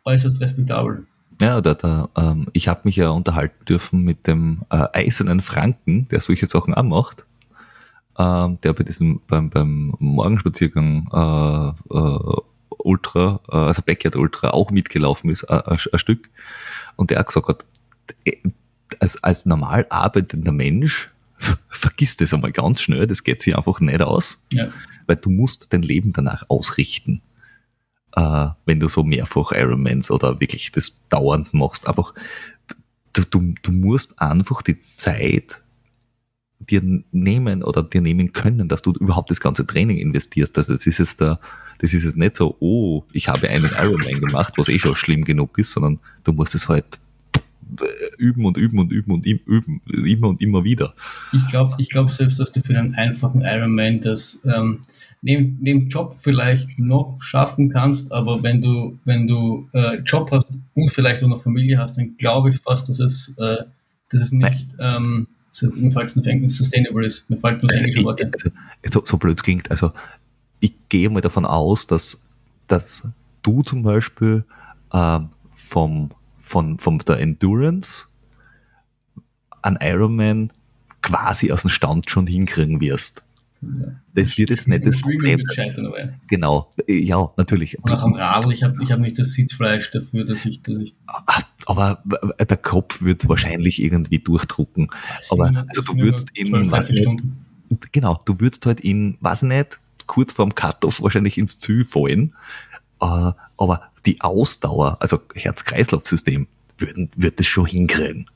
[0.05, 1.05] äußerst respektabel.
[1.41, 6.07] Ja, da, da, ähm, ich habe mich ja unterhalten dürfen mit dem äh, eisernen Franken,
[6.09, 7.25] der solche Sachen auch macht.
[8.17, 14.69] Ähm, der bei diesem, beim, beim Morgenspaziergang äh, äh, Ultra, äh, also Backyard Ultra auch
[14.69, 16.29] mitgelaufen ist, äh, ein Stück.
[16.95, 17.65] Und der auch gesagt hat,
[18.25, 18.37] äh,
[18.99, 21.11] als, als normal arbeitender Mensch
[21.69, 24.45] vergisst das einmal ganz schnell, das geht sich einfach nicht aus.
[24.51, 24.67] Ja
[25.07, 27.21] weil du musst dein Leben danach ausrichten.
[28.15, 31.87] Äh, wenn du so mehrfach Ironmans oder wirklich das dauernd machst.
[31.87, 32.13] Einfach,
[33.13, 35.63] du, du, musst einfach die Zeit
[36.59, 40.57] dir nehmen oder dir nehmen können, dass du überhaupt das ganze Training investierst.
[40.57, 41.39] Also das ist jetzt da,
[41.79, 45.25] das ist jetzt nicht so, oh, ich habe einen Ironman gemacht, was eh schon schlimm
[45.25, 46.99] genug ist, sondern du musst es halt
[48.17, 50.93] üben und üben und üben und üben, immer und immer wieder.
[51.31, 54.79] Ich glaube ich glaub selbst, dass du für einen einfachen Ironman das ähm,
[55.21, 60.49] neben, neben Job vielleicht noch schaffen kannst, aber wenn du, wenn du äh, Job hast
[60.75, 63.63] und vielleicht auch noch Familie hast, dann glaube ich fast, dass es, äh,
[64.09, 65.27] dass es nicht ähm,
[65.75, 67.29] mir fällt es sustainable ist.
[67.29, 68.49] Mir fällt nur das englische Wort also,
[68.89, 69.91] so, so blöd klingt, also
[70.59, 72.27] ich gehe mal davon aus, dass,
[72.67, 74.45] dass du zum Beispiel
[74.91, 75.19] äh,
[75.51, 76.09] vom
[76.43, 78.07] von, von der Endurance
[79.61, 80.51] an Ironman
[81.01, 83.23] quasi aus dem Stand schon hinkriegen wirst.
[83.61, 83.95] Ja.
[84.13, 86.19] Das wird jetzt nicht das Problem sein.
[86.27, 87.81] Genau, ja, natürlich.
[87.81, 90.81] Und auch am Radl, ich habe ich hab nicht das Sitzfleisch dafür, dass ich, dass
[90.81, 90.93] ich
[91.65, 94.89] Aber der Kopf wird es wahrscheinlich irgendwie durchdrucken.
[95.29, 97.07] Aber also du würdest in, was nicht,
[97.93, 102.35] genau, du würdest halt in, was nicht, kurz vorm Cut-Off wahrscheinlich ins Ziel fallen.
[103.03, 108.29] Äh, aber die Ausdauer, also Herz-Kreislauf-System, wird es schon hinkriegen.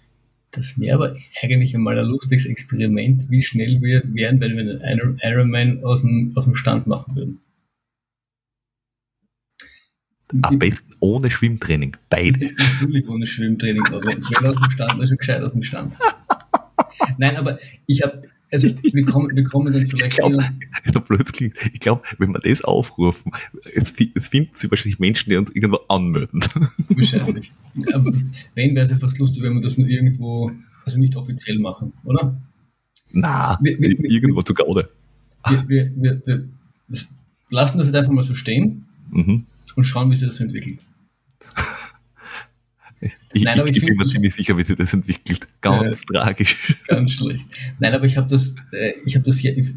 [0.52, 5.20] Das wäre aber eigentlich einmal ein lustiges Experiment, wie schnell wir wären, wenn wir einen
[5.22, 7.40] Ironman aus dem, aus dem Stand machen würden.
[10.42, 12.54] Am besten ohne Schwimmtraining, beide.
[12.82, 15.96] Natürlich ohne Schwimmtraining, aber wenn aus dem Stand, also gescheit aus dem Stand.
[17.18, 20.14] Nein, aber ich habe also wir kommen, wir kommen dann vielleicht.
[20.14, 20.38] Ich glaube,
[20.86, 21.56] so blöd klingt.
[21.74, 23.32] Ich glaube, wenn wir das aufrufen,
[23.74, 26.40] es, es, finden sich wahrscheinlich Menschen, die uns irgendwo anmelden.
[26.90, 27.52] Wahrscheinlich.
[27.94, 28.14] Aber
[28.56, 30.52] wenn wäre es fast lustig, wenn wir das nur irgendwo,
[30.86, 32.42] also nicht offiziell machen, oder?
[33.12, 34.90] Na, wir, wir, irgendwo zu Gaude.
[35.48, 36.48] Wir, wir, wir,
[37.50, 39.46] lassen das jetzt einfach mal so stehen mhm.
[39.76, 40.80] und schauen, wie sich das entwickelt.
[43.34, 45.48] Ich, Nein, aber ich, ich bin mir ziemlich sicher, wie sich das entwickelt.
[45.62, 46.56] Ganz äh, tragisch.
[46.88, 47.46] Ganz schlecht.
[47.80, 49.68] Nein, aber ich habe das, äh, ich habe das hier, ich,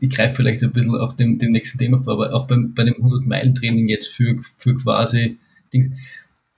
[0.00, 2.84] ich greife vielleicht ein bisschen auch dem, dem nächsten Thema vor, aber auch beim, bei
[2.84, 5.38] dem 100-Meilen-Training jetzt für, für quasi
[5.72, 5.90] Dings.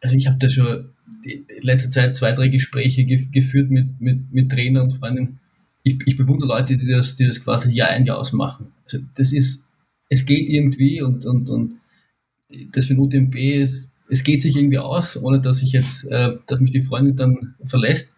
[0.01, 0.91] Also ich habe da schon
[1.23, 5.41] in letzter Zeit zwei, drei Gespräche ge geführt mit, mit, mit Trainern und Freunden.
[5.83, 8.69] Ich, ich bewundere Leute, die das, die das quasi Jahr ein Jahr ausmachen.
[8.85, 9.65] Also das ist,
[10.09, 11.75] es geht irgendwie und, und, und
[12.73, 16.37] das für ein UTMB ist, es geht sich irgendwie aus, ohne dass ich jetzt, äh,
[16.47, 18.13] dass mich die Freundin dann verlässt.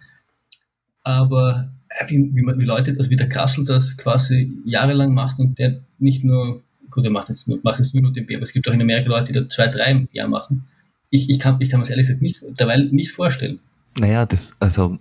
[1.03, 5.39] Aber äh, wie, wie, man, wie Leute, also wie der Kassel das quasi jahrelang macht
[5.39, 8.53] und der nicht nur, gut, er macht jetzt nur, macht jetzt nur UTMB, aber es
[8.53, 10.67] gibt auch in Amerika Leute, die da zwei, drei im Jahr machen.
[11.11, 13.59] Ich, ich kann, ich kann mir das ehrlich gesagt nicht, derweil nicht vorstellen.
[13.99, 14.99] Naja, das, also,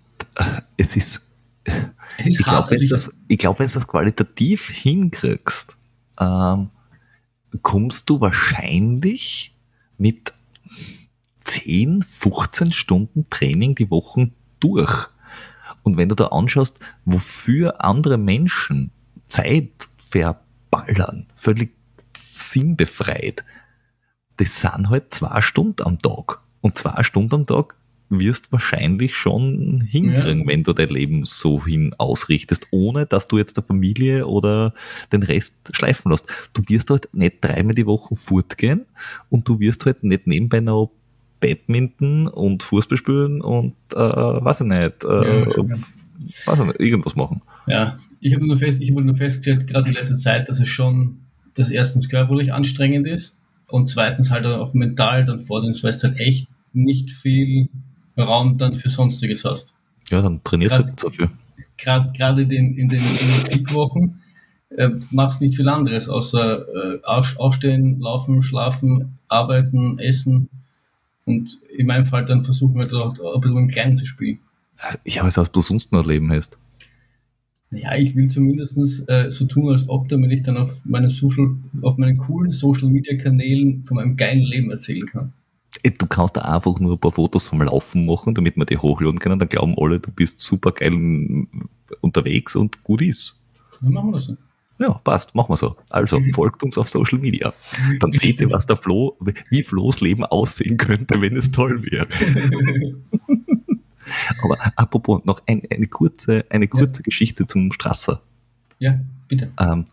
[0.77, 1.31] es ist,
[2.17, 5.77] es ist ich glaube, wenn, also glaub, wenn du das qualitativ hinkriegst,
[6.19, 6.69] ähm,
[7.61, 9.53] kommst du wahrscheinlich
[9.97, 10.33] mit
[11.49, 15.07] 10, 15 Stunden Training die Woche durch.
[15.81, 18.91] Und wenn du da anschaust, wofür andere Menschen
[19.27, 21.71] Zeit verballern, völlig
[22.35, 23.43] sinnbefreit,
[24.37, 26.41] das sind halt zwei Stunden am Tag.
[26.61, 27.75] Und zwei Stunden am Tag
[28.09, 30.47] wirst wahrscheinlich schon hinkriegen, ja.
[30.47, 34.73] wenn du dein Leben so hin ausrichtest, ohne dass du jetzt der Familie oder
[35.11, 36.27] den Rest schleifen lässt.
[36.53, 38.85] Du wirst halt nicht dreimal die Woche fortgehen
[39.29, 40.91] und du wirst halt nicht nebenbei noch
[41.39, 45.47] Badminton und Fußball spielen und äh, weiß ich nicht, äh, ja,
[46.45, 47.41] weiß ich nicht, irgendwas machen.
[47.67, 51.19] Ja, ich habe nur, fest, hab nur festgestellt, gerade in letzter Zeit, dass es schon,
[51.53, 53.35] dass erstens körperlich anstrengend ist
[53.67, 57.69] und zweitens halt auch mental dann fordernd, weil es halt echt nicht viel
[58.17, 59.73] Raum dann für Sonstiges hast.
[60.09, 61.29] Ja, dann trainierst grad, du dafür.
[61.77, 64.21] Gerade in den, in den, in den Peakwochen
[64.75, 70.49] äh, machst nicht viel anderes, außer äh, aufstehen, laufen, schlafen, arbeiten, essen
[71.29, 74.39] und in meinem Fall dann versuchen wir dort ein bisschen im Kleinen zu spielen.
[75.03, 76.57] Ich habe es was du sonst noch Leben hast.
[77.71, 81.55] Ja, ich will zumindest äh, so tun, als ob damit ich dann auf meinen, Social,
[81.83, 85.33] auf meinen coolen Social Media Kanälen von meinem geilen Leben erzählen kann.
[85.83, 89.19] Du kannst da einfach nur ein paar Fotos vom Laufen machen, damit wir die hochladen
[89.19, 89.37] können.
[89.37, 90.93] Dann glauben alle, du bist super geil
[92.01, 93.39] unterwegs und gut ist.
[93.81, 94.37] Dann machen wir das so.
[94.79, 95.75] Ja, passt, machen wir so.
[95.89, 97.53] Also folgt uns auf Social Media.
[97.99, 99.17] Dann seht ihr, was der Flo,
[99.49, 102.07] wie Flo's Leben aussehen könnte, wenn es toll wäre.
[104.41, 107.03] Aber apropos, noch ein, eine kurze, eine kurze ja.
[107.03, 108.21] Geschichte zum Strasser.
[108.79, 109.51] Ja, bitte.
[109.59, 109.85] Ähm,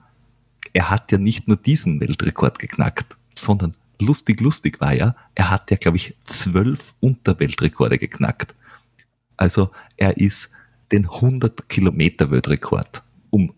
[0.72, 5.70] er hat ja nicht nur diesen Weltrekord geknackt, sondern lustig, lustig war ja, er hat
[5.70, 8.54] ja, glaube ich, zwölf Unterweltrekorde geknackt.
[9.36, 10.52] Also er ist
[10.92, 13.52] den 100 Kilometer Weltrekord um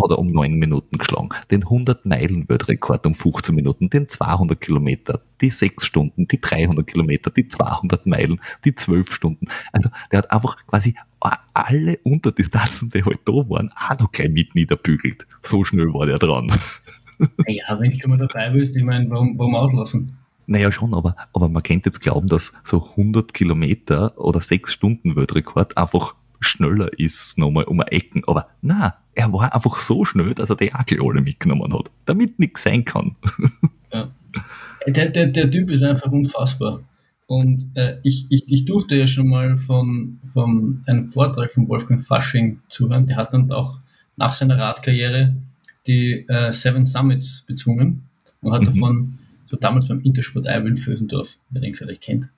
[0.00, 1.30] hat er um 9 Minuten geschlagen.
[1.50, 7.48] Den 100-Meilen-Weltrekord um 15 Minuten, den 200 Kilometer, die 6 Stunden, die 300 Kilometer, die
[7.48, 9.46] 200 Meilen, die 12 Stunden.
[9.72, 10.94] Also der hat einfach quasi
[11.54, 15.26] alle Unterdistanzen, die halt da waren, auch noch gleich mit niederbügelt.
[15.42, 16.52] So schnell war der dran.
[17.46, 20.16] Ja, wenn ich schon mal dabei bist, ich meine, warum, warum auslassen?
[20.46, 25.16] Naja, schon, aber, aber man könnte jetzt glauben, dass so 100 Kilometer oder 6 Stunden
[25.16, 28.22] Weltrekord einfach schneller ist, nochmal um Ecken.
[28.26, 32.38] Aber na, er war einfach so schnell, dass er die Jacke alle mitgenommen hat, damit
[32.38, 33.16] nichts sein kann.
[33.92, 34.08] Ja.
[34.86, 36.80] Der, der, der Typ ist einfach unfassbar.
[37.26, 42.00] Und äh, ich, ich, ich durfte ja schon mal von, von einem Vortrag von Wolfgang
[42.00, 43.06] Fasching zuhören.
[43.06, 43.80] Der hat dann auch
[44.16, 45.34] nach seiner Radkarriere
[45.86, 48.02] die äh, Seven Summits bezwungen
[48.42, 48.66] und hat mhm.
[48.66, 52.30] davon, so damals beim Intersport Eivel in Vösendorf, wer den vielleicht kennt.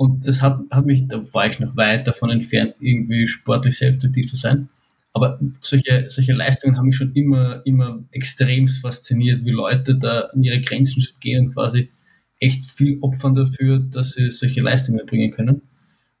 [0.00, 4.28] Und das hat, hat mich, da war ich noch weit davon entfernt, irgendwie sportlich selbstaktiv
[4.28, 4.66] zu sein.
[5.12, 10.42] Aber solche, solche Leistungen haben mich schon immer, immer extremst fasziniert, wie Leute da an
[10.42, 11.90] ihre Grenzen gehen und quasi
[12.38, 15.60] echt viel opfern dafür, dass sie solche Leistungen erbringen können.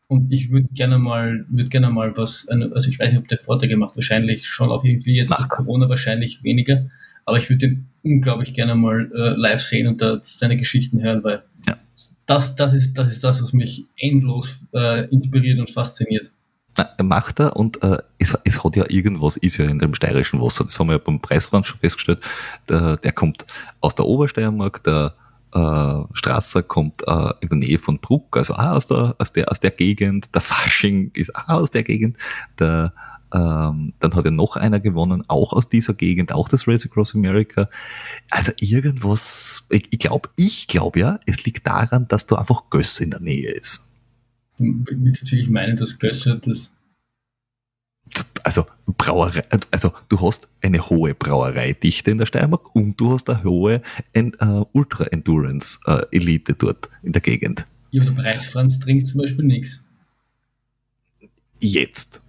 [0.08, 3.38] Und ich würde gerne mal, würde gerne mal was, also ich weiß nicht, ob der
[3.38, 6.90] Vorträge macht, wahrscheinlich schon auch irgendwie jetzt nach Corona wahrscheinlich weniger,
[7.24, 11.24] aber ich würde den unglaublich gerne mal äh, live sehen und da seine Geschichten hören,
[11.24, 11.44] weil.
[12.30, 16.30] Das, das, ist, das ist das, was mich endlos äh, inspiriert und fasziniert.
[17.02, 20.62] Macht er und äh, es, es hat ja irgendwas, ist ja in dem steirischen Wasser,
[20.62, 22.20] das haben wir ja beim Preisfahren schon festgestellt,
[22.68, 23.44] der, der kommt
[23.80, 25.14] aus der Obersteiermark, der
[25.52, 29.50] äh, Strasser kommt äh, in der Nähe von Bruck, also auch aus der, aus der,
[29.50, 32.16] aus der Gegend, der Fasching ist auch aus der Gegend,
[32.60, 32.94] der
[33.32, 37.14] Ähm, dann hat ja noch einer gewonnen, auch aus dieser Gegend, auch das Race Across
[37.14, 37.68] America.
[38.30, 43.00] Also irgendwas, ich, ich glaube, ich glaube ja, es liegt daran, dass da einfach Göss
[43.00, 43.88] in der Nähe ist.
[44.58, 46.72] Du willst natürlich meinen, dass Gösser das
[48.42, 53.44] also Brauerei, also du hast eine hohe Brauereidichte in der Steiermark und du hast eine
[53.44, 53.82] hohe
[54.16, 57.66] uh, Ultra-Endurance-Elite uh, dort in der Gegend.
[57.92, 59.84] Ja, der Preisfranz trinkt zum Beispiel nichts.
[61.60, 62.22] Jetzt.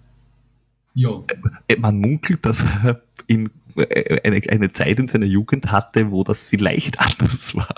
[0.93, 1.23] Ja.
[1.67, 6.23] Äh, man munkelt, dass er in, äh, eine, eine Zeit in seiner Jugend hatte, wo
[6.23, 7.75] das vielleicht anders war.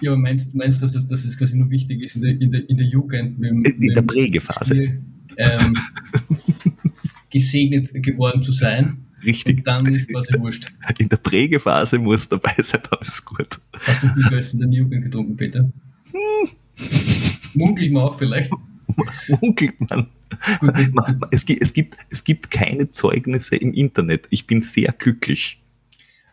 [0.00, 2.30] Ja, aber meinst du, meinst, dass, es, dass es quasi nur wichtig ist in der,
[2.32, 3.38] in der, in der Jugend?
[3.38, 4.98] Mit, in mit der Prägephase.
[5.38, 5.76] ähm,
[7.30, 9.06] gesegnet geworden zu sein.
[9.24, 9.58] Richtig.
[9.58, 10.68] Und dann ist quasi wurscht.
[10.98, 13.58] In der Prägephase muss dabei sein, alles gut.
[13.72, 15.60] Hast du viel in der Jugend getrunken, Peter?
[15.60, 16.50] Hm.
[17.54, 18.52] Munkelt man auch vielleicht.
[19.40, 20.08] Munkelt man.
[21.30, 24.26] es, gibt, es, gibt, es gibt keine Zeugnisse im Internet.
[24.30, 25.62] Ich bin sehr glücklich.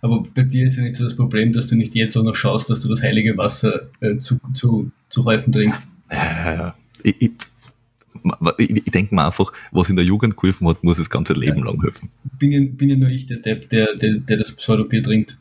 [0.02, 2.36] Aber bei dir ist ja nicht so das Problem, dass du nicht jetzt auch noch
[2.36, 5.88] schaust, dass du das heilige Wasser äh, zu, zu, zu häufig trinkst.
[6.12, 7.32] Ja, ich, ich,
[8.68, 11.66] ich denke mir einfach, was in der Jugend geholfen hat, muss das ganze Leben ja.
[11.66, 12.10] lang helfen.
[12.38, 15.38] Bin ja, bin ja nur ich der Depp, der, der, der das Pseudobier trinkt.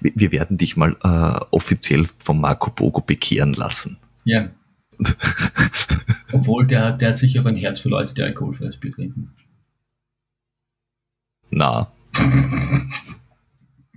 [0.00, 3.98] Wir werden dich mal äh, offiziell vom Marco Bogo bekehren lassen.
[4.24, 4.50] Ja.
[6.32, 9.30] Obwohl, der, der hat sicher auf ein Herz für Leute, die alkoholfreies Bier trinken.
[11.50, 11.92] Na.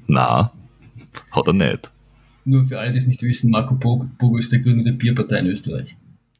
[0.07, 0.51] Na.
[1.31, 1.91] Hat er nicht.
[2.43, 5.47] Nur für alle, die es nicht wissen, Marco Bogo ist der Gründer der Bierpartei in
[5.47, 5.95] Österreich.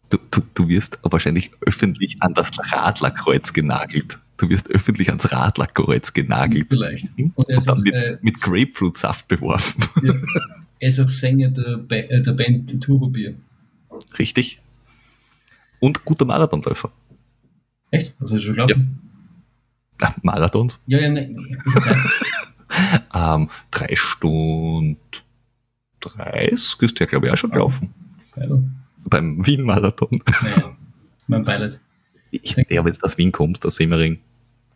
[0.09, 4.19] Du, du, du wirst wahrscheinlich öffentlich an das Radlerkreuz genagelt.
[4.37, 6.67] Du wirst öffentlich ans Radlerkreuz genagelt.
[6.69, 7.07] Vielleicht.
[7.17, 9.83] Und, und dann auch, mit, äh, mit Grapefruitsaft beworfen.
[10.03, 10.13] Ja.
[10.79, 13.33] Er ist auch Sänger der, ba äh, der Band Turbo Bier.
[14.19, 14.61] Richtig.
[15.79, 16.91] Und guter Marathonläufer.
[17.91, 18.13] Echt?
[18.19, 18.99] Was hast du schon gelaufen?
[20.01, 20.15] Ja.
[20.23, 20.81] Marathons?
[20.87, 21.35] Ja, ja, nein.
[23.13, 24.97] ähm, drei Stunden
[26.01, 27.93] 30 ist der, glaube ich, auch schon gelaufen.
[28.33, 28.63] Geil
[29.05, 30.21] beim Wien-Marathon.
[30.43, 30.77] Naja,
[31.27, 31.79] mein Beileid.
[32.31, 34.19] Ich, ja, wenn es aus Wien kommt, aus Simmering.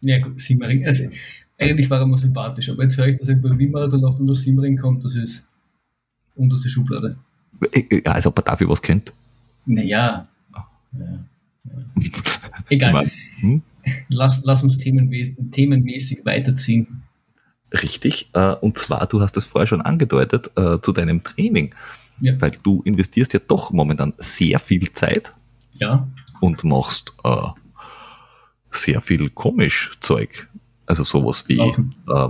[0.02, 0.86] Ja, gut, Simmering.
[0.86, 1.10] Also,
[1.58, 4.42] eigentlich war er mal sympathisch, aber jetzt höre ich, dass er beim Wien-Marathon auch aus
[4.42, 5.46] Simmering kommt, das ist
[6.36, 7.18] unterste Schublade.
[7.74, 9.14] Ja, als ob er dafür was kennt.
[9.66, 10.28] Naja.
[10.54, 10.68] Ja,
[11.00, 11.26] ja.
[12.70, 13.12] Egal.
[13.40, 13.62] Hm?
[14.10, 17.04] Lass, lass uns themenmäßig, themenmäßig weiterziehen.
[17.72, 18.30] Richtig.
[18.34, 21.76] Äh, und zwar, du hast es vorher schon angedeutet, äh, zu deinem Training.
[22.20, 22.40] Ja.
[22.40, 25.34] Weil du investierst ja doch momentan sehr viel Zeit.
[25.80, 26.08] Ja.
[26.42, 27.48] Und machst äh,
[28.72, 30.48] sehr viel komisch Zeug.
[30.86, 32.30] Also sowas wie äh,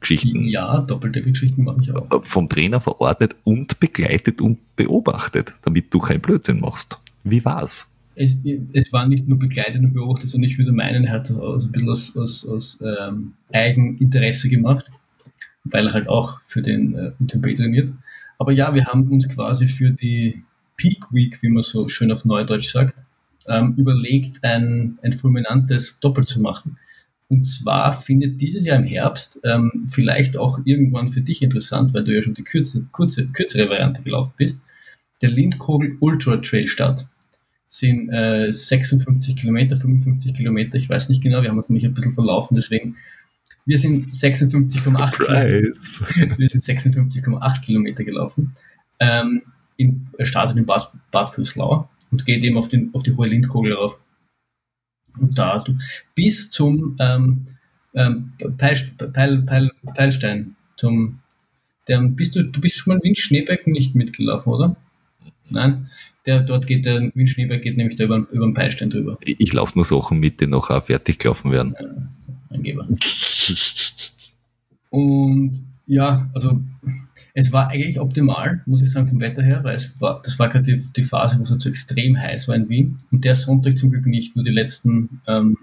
[0.00, 0.44] Doppeldecker-Geschichten.
[0.48, 2.10] Ja, Doppeldecker-Geschichten mache ich auch.
[2.10, 6.98] Äh, vom Trainer verordnet und begleitet und beobachtet, damit du keinen Blödsinn machst.
[7.24, 7.94] Wie war's?
[8.14, 8.38] Es,
[8.72, 11.68] es war nicht nur begleitet und beobachtet, sondern ich würde meinen, er hat es also
[11.68, 14.90] ein bisschen aus, aus, aus ähm, Eigeninteresse gemacht,
[15.64, 17.92] weil er halt auch für den äh, UTMB trainiert.
[18.38, 20.42] Aber ja, wir haben uns quasi für die
[20.76, 23.02] Peak Week, wie man so schön auf Neudeutsch sagt,
[23.46, 26.78] ähm, überlegt, ein, ein fulminantes Doppel zu machen.
[27.30, 32.02] Und zwar findet dieses Jahr im Herbst ähm, vielleicht auch irgendwann für dich interessant, weil
[32.02, 34.62] du ja schon die kürze, kurze, kürzere Variante gelaufen bist,
[35.22, 37.06] der Lindkogel Ultra Trail statt.
[37.68, 41.94] Sind äh, 56 Kilometer, 55 Kilometer, ich weiß nicht genau, wir haben uns nämlich ein
[41.94, 42.96] bisschen verlaufen, deswegen
[43.64, 48.52] wir sind 56,8 Kilometer, wir sind 56,8 Kilometer gelaufen.
[48.98, 49.42] Ähm,
[49.76, 53.74] in, startet in Bad, Bad Füßlau und geht eben auf, den, auf die hohe Lindkogel
[53.74, 54.00] rauf.
[55.20, 55.78] Und da du,
[56.14, 57.46] bis zum ähm,
[57.94, 58.76] ähm, Peil,
[59.12, 61.20] Peil, Peil, Peilstein, zum,
[61.88, 64.76] der, bist du, du bist schon mal Windschneebecken nicht mitgelaufen, oder?
[65.50, 65.90] Nein,
[66.26, 69.18] der, dort geht der Windschneeberg geht nämlich da über, über den Peilstein drüber.
[69.22, 71.74] Ich, ich laufe nur Sachen mit, die noch fertig gelaufen werden.
[71.78, 72.88] Ja, Angeber.
[74.90, 76.60] Und ja, also
[77.34, 80.48] es war eigentlich optimal, muss ich sagen, vom Wetter her, weil es war, das war
[80.48, 82.98] gerade die, die, Phase, wo es halt so extrem heiß war in Wien.
[83.10, 85.56] Und der Sonntag zum Glück nicht, nur die letzten, ähm,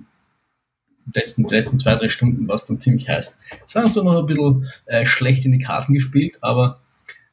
[1.13, 3.37] letzten, letzten zwei, drei Stunden war es dann ziemlich heiß.
[3.65, 6.79] Es war uns dann noch ein bisschen äh, schlecht in die Karten gespielt, aber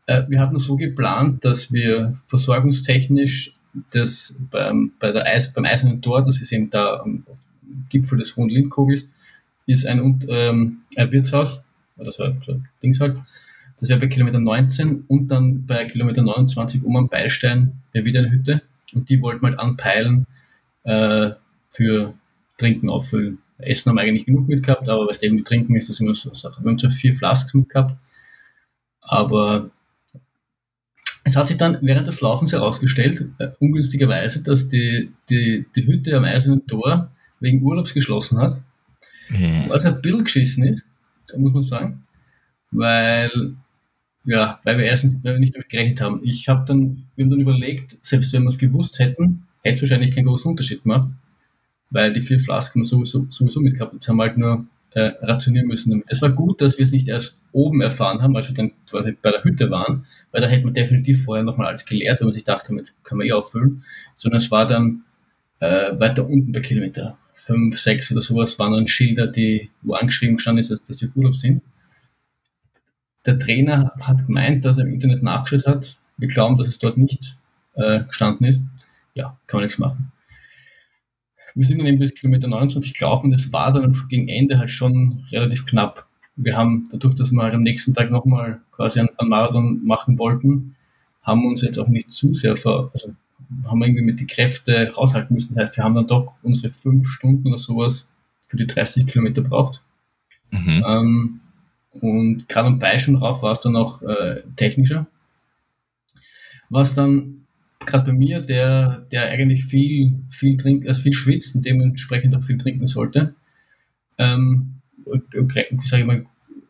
[0.06, 3.54] äh, wir hatten so geplant, dass wir versorgungstechnisch
[3.90, 7.26] das beim, bei der Eis, beim Eisernen Tor, das ist eben da am
[7.88, 9.08] Gipfel des Hohen Lindkogels,
[9.66, 11.62] ist ein, ähm, ein Wirtshaus,
[11.96, 13.16] oder so ein Dings halt.
[13.78, 18.20] Das wäre bei Kilometer 19 und dann bei Kilometer 29 um am Beilstein wäre wieder
[18.20, 18.62] eine Hütte
[18.92, 20.26] und die wollten wir halt anpeilen
[20.84, 21.30] äh,
[21.68, 22.14] für
[22.56, 23.38] Trinken auffüllen.
[23.58, 26.30] Essen haben wir eigentlich genug mitgehabt, aber was eben die Trinken ist, das immer so
[26.30, 26.62] eine Sache.
[26.62, 27.96] Wir haben zwar vier Flasks mitgehabt,
[29.00, 29.70] aber
[31.24, 36.16] es hat sich dann während des Laufens herausgestellt, äh, ungünstigerweise, dass die, die, die Hütte
[36.16, 37.10] am Eisernen Tor
[37.40, 38.60] wegen Urlaubs geschlossen hat.
[39.30, 39.68] Ja.
[39.68, 40.84] Was ein bisschen geschissen ist,
[41.36, 42.02] muss man sagen.
[42.70, 43.56] Weil,
[44.24, 46.20] ja, weil wir erstens weil wir nicht damit gerechnet haben.
[46.22, 49.82] Ich habe dann, wir haben dann überlegt, selbst wenn wir es gewusst hätten, hätte es
[49.82, 51.08] wahrscheinlich keinen großen Unterschied gemacht,
[51.90, 56.04] weil die vier Flasken sowieso, sowieso mitgehabt Jetzt haben wir halt nur äh, rationieren müssen.
[56.06, 59.16] Es war gut, dass wir es nicht erst oben erfahren haben, als wir dann quasi
[59.20, 62.34] bei der Hütte waren, weil da hätte man definitiv vorher nochmal alles geleert, wenn man
[62.34, 65.02] sich dachte, jetzt können wir eh auffüllen, sondern es war dann
[65.60, 70.36] äh, weiter unten bei Kilometer 5, 6 oder sowas, waren dann Schilder, die, wo angeschrieben
[70.36, 71.62] gestanden ist, dass wir auf Urlaub sind.
[73.26, 75.96] Der Trainer hat gemeint, dass er im Internet nachgeschaut hat.
[76.18, 77.36] Wir glauben, dass es dort nicht
[77.74, 78.62] äh, gestanden ist.
[79.14, 80.12] Ja, kann man nichts machen.
[81.54, 83.30] Wir sind dann eben bis Kilometer 29 gelaufen.
[83.30, 86.06] Das war dann gegen Ende halt schon relativ knapp.
[86.36, 90.74] Wir haben dadurch, dass wir halt am nächsten Tag nochmal quasi einen, Marathon machen wollten,
[91.22, 93.14] haben uns jetzt auch nicht zu sehr ver, also
[93.66, 95.54] haben wir irgendwie mit die Kräfte raushalten müssen.
[95.54, 98.08] Das heißt, wir haben dann doch unsere fünf Stunden oder sowas
[98.46, 99.82] für die 30 Kilometer braucht.
[100.50, 100.84] Mhm.
[100.86, 101.40] Ähm,
[102.00, 105.06] und gerade am Beischen rauf war es dann auch äh, technischer.
[106.70, 107.46] Was dann
[107.86, 112.42] gerade bei mir, der, der eigentlich viel, viel trinkt, also viel schwitzt und dementsprechend auch
[112.42, 113.34] viel trinken sollte,
[114.18, 114.80] ähm,
[115.78, 116.26] sag ich mal,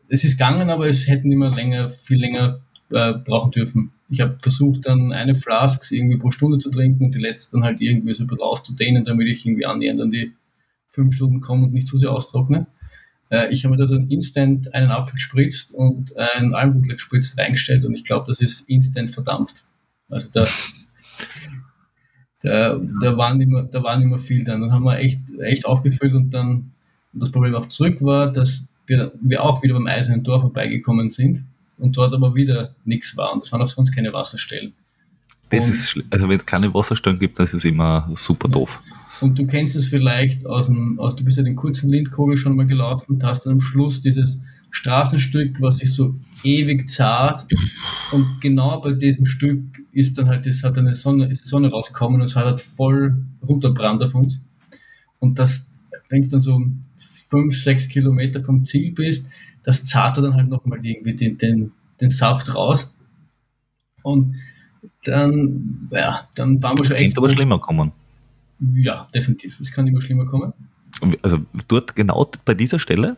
[0.07, 2.59] es ist gegangen, aber es hätten immer länger, viel länger
[2.91, 3.91] äh, brauchen dürfen.
[4.09, 7.63] Ich habe versucht, dann eine Flask irgendwie pro Stunde zu trinken und die letzte dann
[7.63, 10.33] halt irgendwie so ein bisschen auszudehnen, damit ich irgendwie annähernd an die
[10.89, 12.67] fünf Stunden komme und nicht zu sehr austrockne.
[13.29, 17.85] Äh, ich habe mir da dann instant einen Apfel gespritzt und einen Almdudler gespritzt reingestellt
[17.85, 19.65] und ich glaube, das ist instant verdampft.
[20.09, 20.45] Also da
[22.45, 24.61] da, da, waren immer, da waren immer viel dann.
[24.61, 26.71] Dann haben wir echt, echt aufgefüllt und dann
[27.13, 31.43] das Problem auch zurück war, dass wir, wir auch wieder beim Eisernen Tor vorbeigekommen sind
[31.77, 34.73] und dort aber wieder nichts war und es waren auch sonst keine Wasserstellen.
[35.49, 38.81] Das ist, also wenn es keine Wasserstellen gibt, das ist immer super doof.
[39.21, 42.55] Und du kennst es vielleicht aus dem, aus, du bist ja den kurzen Lindkogel schon
[42.55, 44.41] mal gelaufen und hast dann am Schluss dieses
[44.71, 47.45] Straßenstück, was sich so ewig zart
[48.11, 49.61] und genau bei diesem Stück
[49.91, 52.59] ist dann halt, das hat eine Sonne, ist die Sonne rausgekommen und es hat halt
[52.59, 53.15] voll
[53.47, 54.41] runterbrannt auf uns.
[55.19, 55.67] Und das,
[56.09, 56.61] wenn du dann so
[57.29, 59.27] fünf, sechs Kilometer vom Ziel bist,
[59.63, 62.93] das zart dann halt nochmal irgendwie den, den, den Saft raus.
[64.03, 64.35] Und
[65.03, 66.91] dann, ja, dann waren wir das schon.
[66.91, 67.91] Das könnte aber schlimmer kommen.
[68.59, 69.59] Ja, definitiv.
[69.59, 70.53] Es kann immer schlimmer kommen.
[71.21, 73.17] Also dort genau bei dieser Stelle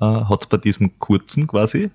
[0.00, 1.90] äh, hat bei diesem kurzen quasi,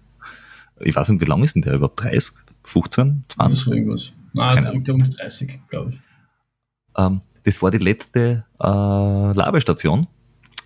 [0.79, 2.03] ich weiß nicht, wie lang ist denn der überhaupt?
[2.03, 3.67] 30, 15, 20?
[3.67, 4.13] Ja, irgendwas.
[4.33, 5.99] Nein, der um 30, glaube ich.
[6.97, 10.07] Ähm, das war die letzte äh, Labestation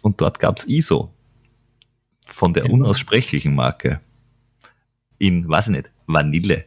[0.02, 1.14] und dort gab es ISO
[2.26, 2.76] von der genau.
[2.76, 4.02] unaussprechlichen Marke
[5.18, 6.66] in, weiß ich nicht, Vanille.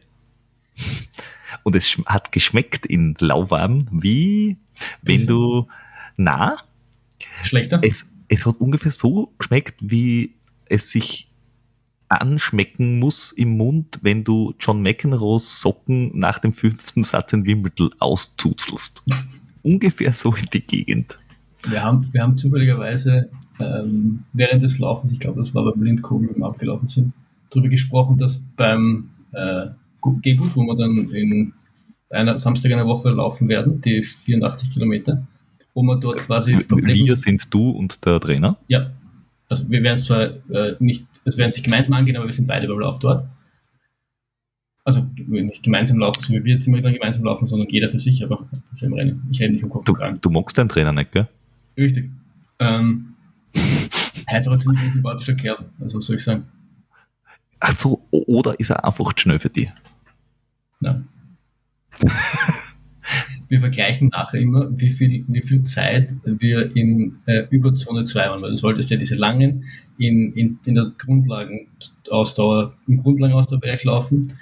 [1.63, 4.57] Und es hat geschmeckt in lauwarm, wie
[5.01, 5.67] wenn du,
[6.17, 6.57] na,
[7.43, 7.79] schlechter.
[7.83, 11.29] Es, es hat ungefähr so geschmeckt, wie es sich
[12.09, 17.91] anschmecken muss im Mund, wenn du John McEnroes Socken nach dem fünften Satz in Wimbledon
[17.99, 19.03] auszuzelst.
[19.61, 21.19] Ungefähr so in die Gegend.
[21.67, 26.29] Wir haben, wir haben zufälligerweise ähm, während des Laufens, ich glaube, das war beim Blindkugel,
[26.29, 27.13] wenn wir abgelaufen sind,
[27.49, 29.67] darüber gesprochen, dass beim äh,
[30.21, 31.53] Gehgut, wo wir dann in
[32.09, 35.25] einer Samstag einer Woche laufen werden, die 84 Kilometer,
[35.73, 38.57] wo man dort quasi Wir sind du und der Trainer?
[38.67, 38.91] Ja,
[39.47, 42.47] also wir werden es zwar äh, nicht, es werden sich gemeinsam angehen, aber wir sind
[42.47, 43.27] beide beim Lauf dort.
[44.83, 47.99] Also nicht gemeinsam laufen, so wie wir jetzt immer dann gemeinsam laufen, sondern jeder für
[47.99, 48.47] sich, aber
[48.81, 49.27] im Rennen.
[49.29, 51.27] Ich renne nicht um Kopf du, du magst deinen Trainer nicht, gell?
[51.77, 52.09] Richtig.
[52.59, 53.13] Ähm,
[53.53, 56.45] ist aber ziemlich ein sympathischer Kerl, also was soll ich sagen.
[57.59, 59.69] Ach so, oder ist er einfach schnell für dich?
[60.79, 61.07] Nein.
[63.49, 68.41] wir vergleichen nachher immer, wie viel, wie viel Zeit wir in äh, Überzone 2 waren,
[68.41, 69.65] weil du solltest ja diese langen
[69.97, 74.33] in, in, in der Grundlagenausdauer, im Grundlagenausdauerbereich laufen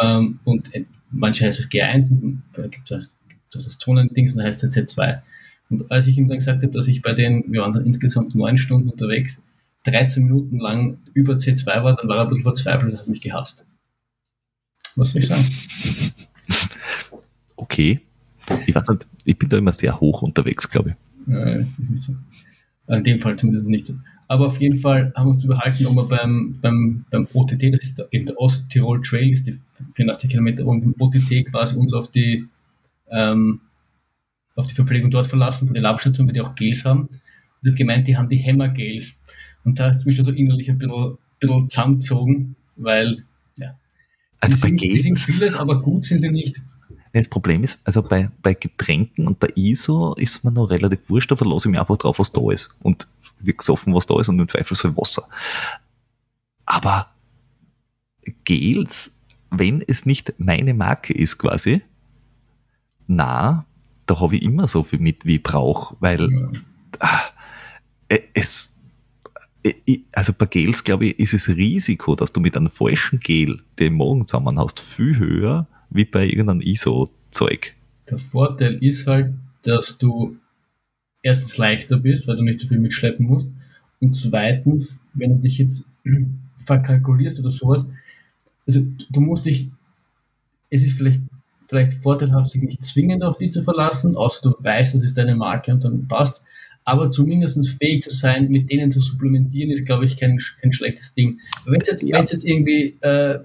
[0.00, 0.70] ähm, und
[1.10, 3.16] manche heißt es G1 und da gibt es
[3.50, 5.20] das, das Zonendings und da heißt es Z2.
[5.68, 8.34] Und als ich ihm dann gesagt habe, dass ich bei den, wir waren dann insgesamt
[8.34, 9.42] neun Stunden unterwegs,
[9.84, 13.20] 13 Minuten lang über C2 war, dann war er ein bisschen verzweifelt und hat mich
[13.20, 13.66] gehasst.
[14.94, 15.44] Was soll ich sagen?
[17.62, 18.00] Okay.
[18.66, 20.96] Ich weiß nicht, ich bin da immer sehr hoch unterwegs, glaube
[21.26, 21.32] ich.
[21.32, 22.14] Äh, so.
[22.88, 23.94] In dem Fall zumindest nicht so.
[24.26, 27.84] Aber auf jeden Fall haben wir uns überhalten, ob wir beim, beim, beim OTT, das
[27.84, 29.54] ist eben der Osttirol Trail, ist die
[29.94, 32.46] 84 Kilometer, und beim OTT quasi uns auf die,
[33.10, 33.60] ähm,
[34.56, 37.02] auf die Verpflegung dort verlassen, von der Labstation, weil die auch Gels haben.
[37.02, 39.14] Und hat gemeint, die haben die Hammer Gels.
[39.64, 43.24] Und da ist es mich schon so innerlich ein bisschen, bisschen zusammengezogen, weil
[44.40, 46.60] Also die, bei sind, Games, die sind vieles, aber gut sind sie nicht.
[47.12, 51.30] Das Problem ist, also bei, bei Getränken und bei ISO ist man noch relativ wurscht,
[51.30, 52.74] da verlasse ich mich einfach drauf, was da ist.
[52.80, 53.06] Und
[53.38, 55.28] wird gesoffen, was da ist und im Zweifelsfall Wasser.
[56.64, 57.10] Aber
[58.44, 59.14] Gels,
[59.50, 61.82] wenn es nicht meine Marke ist quasi,
[63.06, 63.66] na,
[64.06, 66.62] da habe ich immer so viel mit, wie ich brauche, weil
[68.08, 68.78] äh, es,
[69.64, 73.62] äh, also bei Gels, glaube ich, ist das Risiko, dass du mit einem falschen Gel
[73.78, 77.74] den Morgen zusammen hast, viel höher, wie bei irgendeinem ISO-Zeug.
[78.08, 79.32] Der Vorteil ist halt,
[79.62, 80.36] dass du
[81.22, 83.48] erstens leichter bist, weil du nicht so viel mitschleppen musst.
[84.00, 85.86] Und zweitens, wenn du dich jetzt
[86.56, 87.86] verkalkulierst oder sowas,
[88.66, 88.80] also
[89.10, 89.70] du musst dich,
[90.70, 91.20] es ist vielleicht,
[91.66, 95.36] vielleicht vorteilhaft, sich nicht zwingend auf die zu verlassen, außer du weißt, das ist deine
[95.36, 96.44] Marke und dann passt.
[96.84, 101.14] Aber zumindest fähig zu sein, mit denen zu supplementieren, ist, glaube ich, kein, kein schlechtes
[101.14, 101.38] Ding.
[101.64, 102.18] Wenn es jetzt, ja.
[102.18, 103.38] jetzt irgendwie äh,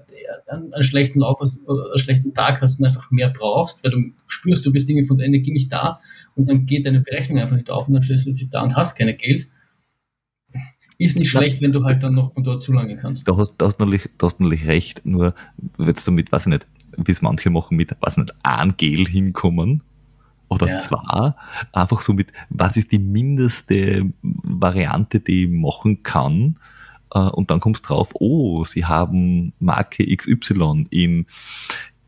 [0.48, 3.92] einen, einen, schlechten Lauf hast oder einen schlechten Tag hast und einfach mehr brauchst, weil
[3.92, 6.00] du spürst, du bist Dinge von der Energie nicht da
[6.34, 8.74] und dann geht deine Berechnung einfach nicht auf und dann stellst du dich da und
[8.74, 9.52] hast keine Gels,
[10.98, 13.28] ist nicht schlecht, wenn du halt dann noch von dort zu lange kannst.
[13.28, 15.34] Da hast, hast, natürlich, da hast natürlich recht, nur
[15.78, 16.66] jetzt damit, weiß ich nicht,
[16.96, 19.82] wie es manche machen, mit, weiß nicht, ein Gel hinkommen
[20.48, 20.78] oder ja.
[20.78, 21.34] zwei,
[21.72, 26.56] einfach so mit, was ist die mindeste Variante, die ich machen kann,
[27.14, 31.26] äh, und dann kommst drauf, oh, sie haben Marke XY in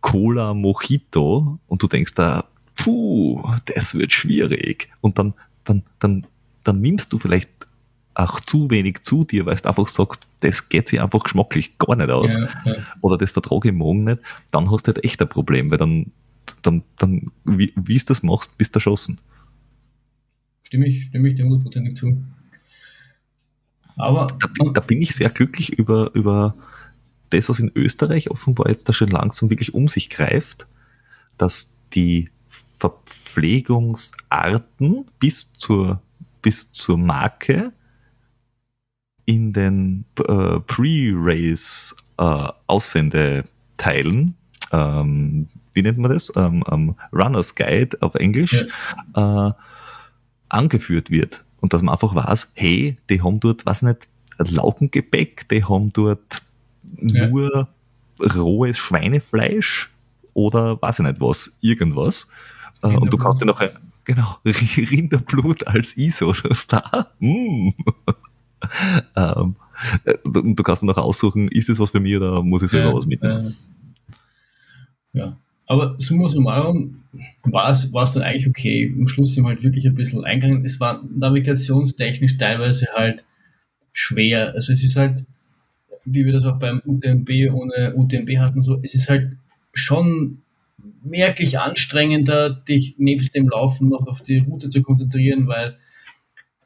[0.00, 2.44] Cola Mojito und du denkst da,
[2.76, 4.88] puh, das wird schwierig.
[5.00, 5.34] Und dann,
[5.64, 6.26] dann, dann,
[6.64, 7.50] dann nimmst du vielleicht
[8.14, 11.96] auch zu wenig zu dir, weil du einfach sagst, das geht sich einfach geschmacklich gar
[11.96, 12.36] nicht aus.
[12.36, 12.74] Ja, ja.
[13.00, 14.20] Oder das vertrage ich morgen nicht,
[14.50, 16.12] dann hast du halt echt ein Problem, weil dann,
[16.62, 19.20] dann, dann wie, wie du das machst, bist du erschossen.
[20.62, 22.22] Stimme ich, stimme ich dir hundertprozentig zu.
[23.96, 26.54] Aber da bin, da bin, ich sehr glücklich über, über
[27.30, 30.68] das, was in Österreich offenbar jetzt da schon langsam wirklich um sich greift,
[31.36, 36.00] dass die Verpflegungsarten bis zur,
[36.40, 37.72] bis zur Marke
[39.26, 44.34] in den äh, Pre-Race äh, Aussendeteilen,
[44.72, 46.32] ähm, wie nennt man das?
[46.36, 48.66] Ähm, ähm, Runner's Guide auf Englisch,
[49.14, 49.48] ja.
[49.48, 49.52] äh,
[50.48, 51.44] angeführt wird.
[51.60, 54.08] Und dass man einfach weiß, hey, die haben dort, was nicht,
[54.38, 56.42] Laugengebäck, die haben dort
[56.96, 57.28] ja.
[57.28, 57.68] nur
[58.34, 59.90] rohes Schweinefleisch
[60.32, 62.28] oder weiß ich nicht was, irgendwas.
[62.82, 63.60] Äh, und du kannst dir noch,
[64.04, 66.32] genau, Rinderblut als ISO
[66.68, 67.12] da.
[67.20, 67.70] Mm.
[69.16, 69.56] ähm,
[70.04, 72.94] äh, du kannst noch aussuchen, ist das was für mich oder muss ich selber ja,
[72.94, 73.56] was mitnehmen?
[75.14, 75.36] Äh, ja,
[75.70, 77.04] aber summa summarum
[77.44, 78.82] war es, dann eigentlich okay.
[78.86, 80.64] Im Schluss sind wir halt wirklich ein bisschen eingegangen.
[80.64, 83.24] Es war navigationstechnisch teilweise halt
[83.92, 84.52] schwer.
[84.52, 85.24] Also es ist halt,
[86.04, 89.36] wie wir das auch beim UTMB ohne UTMB hatten, so, es ist halt
[89.72, 90.42] schon
[91.04, 95.76] merklich anstrengender, dich nebst dem Laufen noch auf die Route zu konzentrieren, weil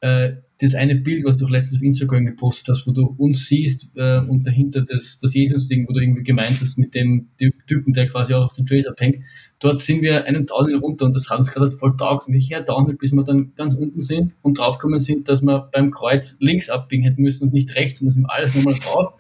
[0.00, 3.90] äh, das eine Bild, was du letztens auf Instagram gepostet hast, wo du uns siehst
[3.96, 7.28] äh, und dahinter das, das Jesus-Ding, wo du irgendwie gemeint hast mit dem
[7.66, 9.24] Typen, der quasi auch auf dem Trace abhängt,
[9.58, 12.26] dort sind wir einen Downhill runter und das hat uns gerade voll taugt.
[12.28, 15.90] Und her Downhill, bis wir dann ganz unten sind und draufgekommen sind, dass wir beim
[15.90, 19.14] Kreuz links abbiegen hätten müssen und nicht rechts und dann sind wir alles nochmal drauf.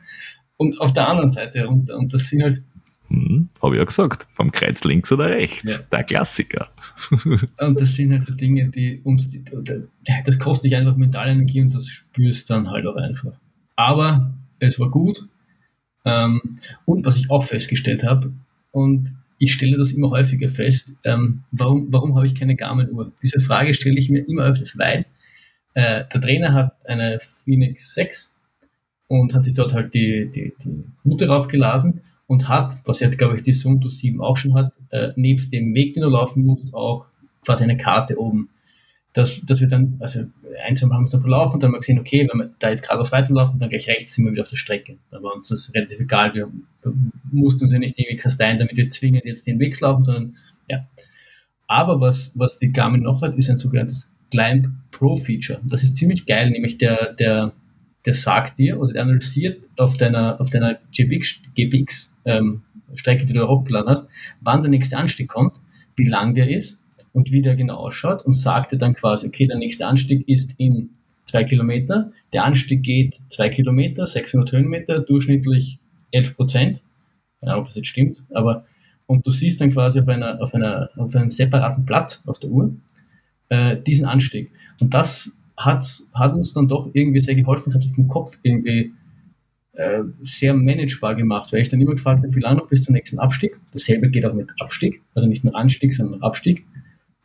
[0.56, 1.98] Und auf der anderen Seite runter.
[1.98, 2.62] Und das sind halt
[3.08, 5.82] hm, Habe ich ja gesagt, vom Kreuz links oder rechts, ja.
[5.98, 6.70] der Klassiker.
[7.58, 9.42] und das sind halt so Dinge, die uns, die,
[10.24, 13.32] das kostet dich einfach Mentalenergie und das spürst dann halt auch einfach.
[13.76, 15.26] Aber es war gut.
[16.06, 16.40] Ähm,
[16.86, 18.32] und was ich auch festgestellt habe,
[18.70, 23.12] und ich stelle das immer häufiger fest, ähm, warum, warum habe ich keine Garmin-Uhr?
[23.22, 25.06] Diese Frage stelle ich mir immer öfters, weil
[25.74, 28.36] äh, der Trainer hat eine Phoenix 6
[29.08, 33.36] und hat sich dort halt die, die, die Route raufgeladen und hat, was ja, glaube
[33.36, 36.72] ich, die Sunto 7 auch schon hat, äh, nebst dem Weg, den du laufen musst,
[36.72, 37.06] auch
[37.44, 38.50] quasi eine Karte oben.
[39.12, 40.24] Dass, dass wir dann, also
[40.66, 42.54] ein, zwei Mal haben wir es dann verlaufen, dann haben wir gesehen, okay, wenn wir
[42.58, 44.96] da jetzt geradeaus weiterlaufen, dann gleich rechts sind wir wieder auf der Strecke.
[45.12, 46.34] Da war uns das relativ egal.
[46.34, 46.50] Wir,
[47.30, 50.36] mussten uns ja nicht irgendwie kasteien, damit wir zwingen jetzt den Weg laufen, sondern
[50.68, 50.86] ja.
[51.66, 55.60] Aber was, was die Garmin noch hat, ist ein sogenanntes Climb Pro Feature.
[55.64, 57.52] Das ist ziemlich geil, nämlich der, der,
[58.06, 62.62] der sagt dir oder der analysiert auf deiner, auf deiner GBX ähm,
[62.94, 64.08] Strecke, die du da hochgeladen hast,
[64.40, 65.60] wann der nächste Anstieg kommt,
[65.96, 66.82] wie lang der ist
[67.12, 70.54] und wie der genau ausschaut und sagt dir dann quasi, okay, der nächste Anstieg ist
[70.58, 70.90] in
[71.24, 75.78] zwei Kilometer, der Anstieg geht zwei Kilometer, 600 Höhenmeter, durchschnittlich
[76.10, 76.82] 11 Prozent,
[77.40, 78.66] keine Ahnung, ob das jetzt stimmt, aber
[79.06, 82.50] und du siehst dann quasi auf, einer, auf, einer, auf einem separaten Blatt auf der
[82.50, 82.74] Uhr
[83.50, 84.50] äh, diesen Anstieg.
[84.80, 85.84] Und das hat,
[86.14, 88.92] hat uns dann doch irgendwie sehr geholfen, hat vom Kopf irgendwie
[89.72, 92.94] äh, sehr managebar gemacht, weil ich dann immer gefragt habe, wie lange noch bis zum
[92.94, 93.58] nächsten Abstieg.
[93.72, 96.64] Dasselbe geht auch mit Abstieg, also nicht nur Anstieg, sondern Abstieg.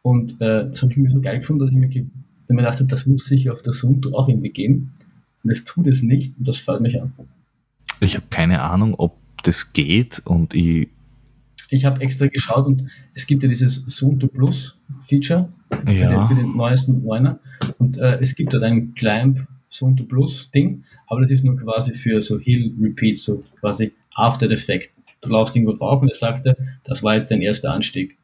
[0.02, 2.88] Und äh, das habe ich mir so geil gefunden, dass ich mir, mir gedacht habe,
[2.88, 4.94] das muss sich auf der Sunto auch irgendwie geben.
[5.44, 7.14] Und es tut es nicht und das fällt mich an.
[8.00, 10.90] Ich habe keine Ahnung, ob das geht und ich.
[11.70, 15.50] Ich habe extra geschaut und es gibt ja dieses Sunto Plus Feature
[15.86, 16.10] für, ja.
[16.10, 17.40] den, für den neuesten Neuner.
[17.78, 21.94] Und äh, es gibt dort ein Climb Sunto Plus Ding, aber das ist nur quasi
[21.94, 24.90] für so Hill Repeat, so quasi After the Fact.
[25.22, 28.18] Du laufst irgendwo drauf und er sagte, das war jetzt dein erster Anstieg.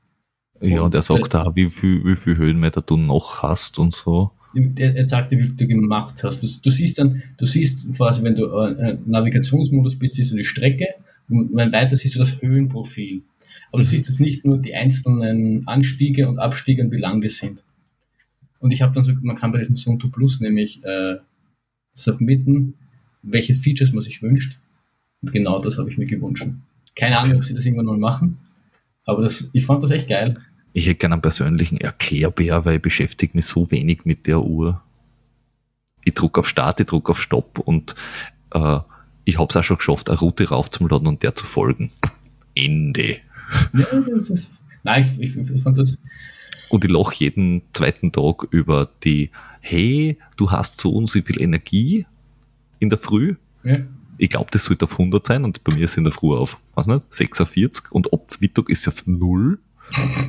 [0.62, 4.32] Ja, und, er sagt da, wie viel, wie viel Höhenmeter du noch hast und so.
[4.78, 6.42] Er, er sagte, wie du gemacht hast.
[6.42, 10.46] Du, du, siehst dann, du siehst quasi, wenn du äh, Navigationsmodus bist, siehst du die
[10.46, 10.88] Strecke
[11.30, 13.22] und wenn weiter siehst du das Höhenprofil.
[13.72, 17.30] Aber du siehst jetzt nicht nur die einzelnen Anstiege und Abstiege und wie lang die
[17.30, 17.64] sind.
[18.60, 21.18] Und ich habe dann so, man kann bei diesem Sunto Plus nämlich äh,
[21.94, 22.76] submitten,
[23.22, 24.60] welche Features man sich wünscht.
[25.22, 26.48] Und genau das habe ich mir gewünscht.
[26.96, 28.38] Keine Ahnung, ob sie das irgendwann mal machen,
[29.06, 30.36] aber das, ich fand das echt geil.
[30.74, 34.82] Ich hätte gerne einen persönlichen Erklärbär, weil ich beschäftige mich so wenig mit der Uhr.
[36.04, 37.96] Ich drucke auf Start, ich drucke auf Stopp und
[38.52, 38.80] äh,
[39.24, 41.92] ich habe es auch schon geschafft, eine Route raufzuladen und der zu folgen.
[42.56, 43.18] Ende.
[43.74, 46.02] Ja, das ist, nein, ich, ich, ich fand das.
[46.70, 49.30] Und ich lache jeden zweiten Tag über die,
[49.62, 52.06] hey, du hast so und so viel Energie
[52.80, 53.36] in der Früh.
[53.64, 53.78] Ja.
[54.18, 56.58] Ich glaube, das sollte auf 100 sein und bei mir ist in der Früh auf,
[56.74, 59.60] was nicht, 46 und ab Mittag ist es auf 0.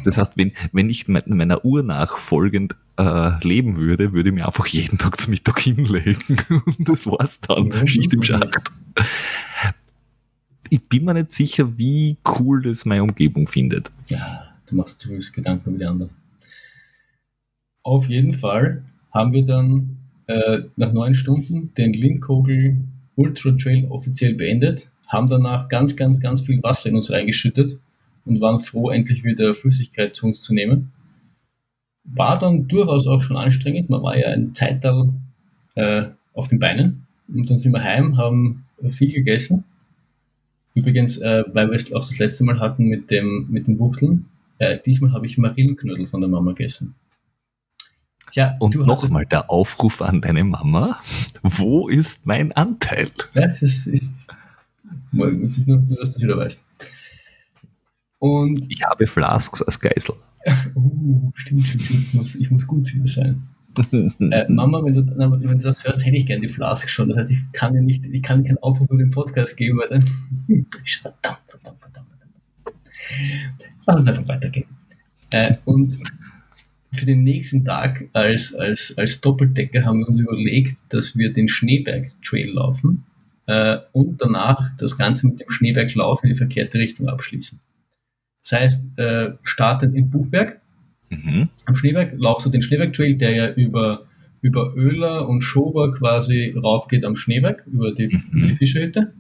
[0.05, 4.67] Das heißt, wenn, wenn ich meiner Uhr nachfolgend äh, leben würde, würde ich mir einfach
[4.67, 6.39] jeden Tag zum Mittag hinlegen.
[6.65, 7.71] Und das war's dann.
[7.71, 8.61] Ja, Schicht im Schacht.
[10.71, 13.91] Ich bin mir nicht sicher, wie cool das meine Umgebung findet.
[14.09, 16.11] Ja, du machst zu Gedanken über die anderen.
[17.83, 19.97] Auf jeden Fall haben wir dann
[20.27, 22.77] äh, nach neun Stunden den Lindkogel
[23.15, 27.79] Ultra Trail offiziell beendet, haben danach ganz, ganz, ganz viel Wasser in uns reingeschüttet
[28.25, 30.93] und waren froh, endlich wieder Flüssigkeit zu uns zu nehmen.
[32.05, 33.89] War dann durchaus auch schon anstrengend.
[33.89, 35.13] Man war ja ein Zeitteil
[35.75, 37.07] äh, auf den Beinen.
[37.29, 39.65] Und dann sind wir heim, haben viel gegessen.
[40.77, 44.27] Übrigens, äh, weil wir es auch das letzte Mal hatten mit dem, mit den Wuchteln,
[44.59, 46.95] äh, diesmal habe ich Marillenknödel von der Mama gegessen.
[48.31, 51.01] Tja, und nochmal der Aufruf an deine Mama.
[51.43, 53.09] Wo ist mein Anteil?
[53.35, 54.27] Ja, das ist, ist
[55.13, 56.63] nur, dass du das wieder weißt.
[58.19, 60.17] Und ich habe Flasks als Geisel.
[60.75, 62.03] uh, stimmt, stimmt, stimmt.
[62.03, 63.49] Ich muss, ich muss gut sein.
[63.93, 67.09] Äh, Mama, wenn du, wenn du das hörst, hätte ich gerne die Flask schon.
[67.09, 69.89] Das heißt, ich kann dir nicht, ich kann keinen Aufruf über den Podcast geben, weil
[69.89, 70.03] dann.
[71.03, 72.79] verdammt, verdammt, verdammt, verdammt.
[73.87, 74.67] Lass uns einfach weitergehen.
[75.31, 75.99] Äh, und
[76.93, 81.49] für den nächsten Tag als, als, als Doppeldecker haben wir uns überlegt, dass wir den
[81.49, 83.05] Schneeberg Trail laufen
[83.47, 87.61] äh, und danach das Ganze mit dem Schneeberglauf in die verkehrte Richtung abschließen.
[88.43, 90.61] Das heißt, äh, startet in Buchberg,
[91.11, 91.49] mhm.
[91.65, 94.07] am Schneeberg, laufst du den Schneeberg Trail, der ja über,
[94.41, 98.39] über Öler und Schober quasi raufgeht am Schneeberg, über die, mhm.
[98.39, 99.13] über die Fischerhütte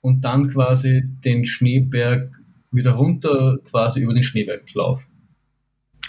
[0.00, 2.30] und dann quasi den Schneeberg
[2.70, 5.06] wieder runter, quasi über den Schneeberglauf.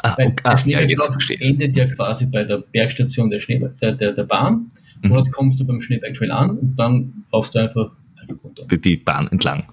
[0.01, 0.33] Ah, okay.
[0.45, 4.69] Der Schneeberglauf ja, endet ja quasi bei der Bergstation der, Schneeberg, der, der, der Bahn.
[5.01, 5.09] Mhm.
[5.09, 8.65] Dort kommst du beim Schneeberg Trail an und dann laufst du einfach, einfach runter.
[8.65, 9.65] Die Bahn entlang.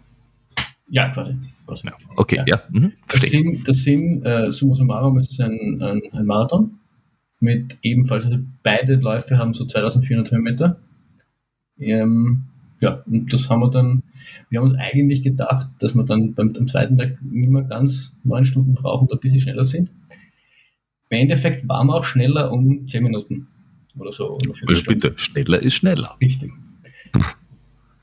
[0.89, 1.35] Ja, quasi.
[1.69, 1.93] Ja.
[2.17, 2.45] Okay, ja.
[2.47, 2.63] ja.
[2.71, 2.93] Mhm.
[3.09, 6.79] Das sind, das sind äh, summa summarum ist ein, ein, ein, Marathon
[7.41, 10.81] mit ebenfalls, also beide Läufe haben so 2400 Höhenmeter.
[11.79, 12.45] Ähm,
[12.81, 14.03] ja, und das haben wir dann,
[14.49, 18.17] wir haben uns eigentlich gedacht, dass wir dann beim, am zweiten Tag nicht mehr ganz
[18.25, 19.91] neun Stunden brauchen und ein bisschen schneller sind.
[21.09, 23.49] Im Endeffekt waren wir auch schneller um zehn Minuten
[23.99, 24.33] oder so.
[24.33, 26.17] Oder also bitte, schneller ist schneller.
[26.21, 26.53] Richtig.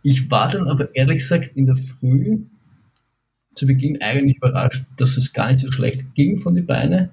[0.04, 2.42] Ich war dann aber ehrlich gesagt in der Früh
[3.56, 7.10] zu Beginn eigentlich überrascht, dass es gar nicht so schlecht ging von den Beinen.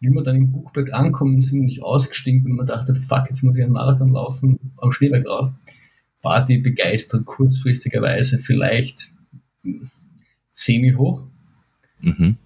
[0.00, 3.56] Wie wir dann im Buchberg ankommen, sind nicht ausgestiegen und man dachte, fuck, jetzt muss
[3.56, 5.50] ich einen Marathon laufen am Schneeberg rauf
[6.26, 9.12] war die Begeisterung kurzfristigerweise vielleicht
[10.50, 11.22] semi-hoch.
[12.00, 12.36] Mhm.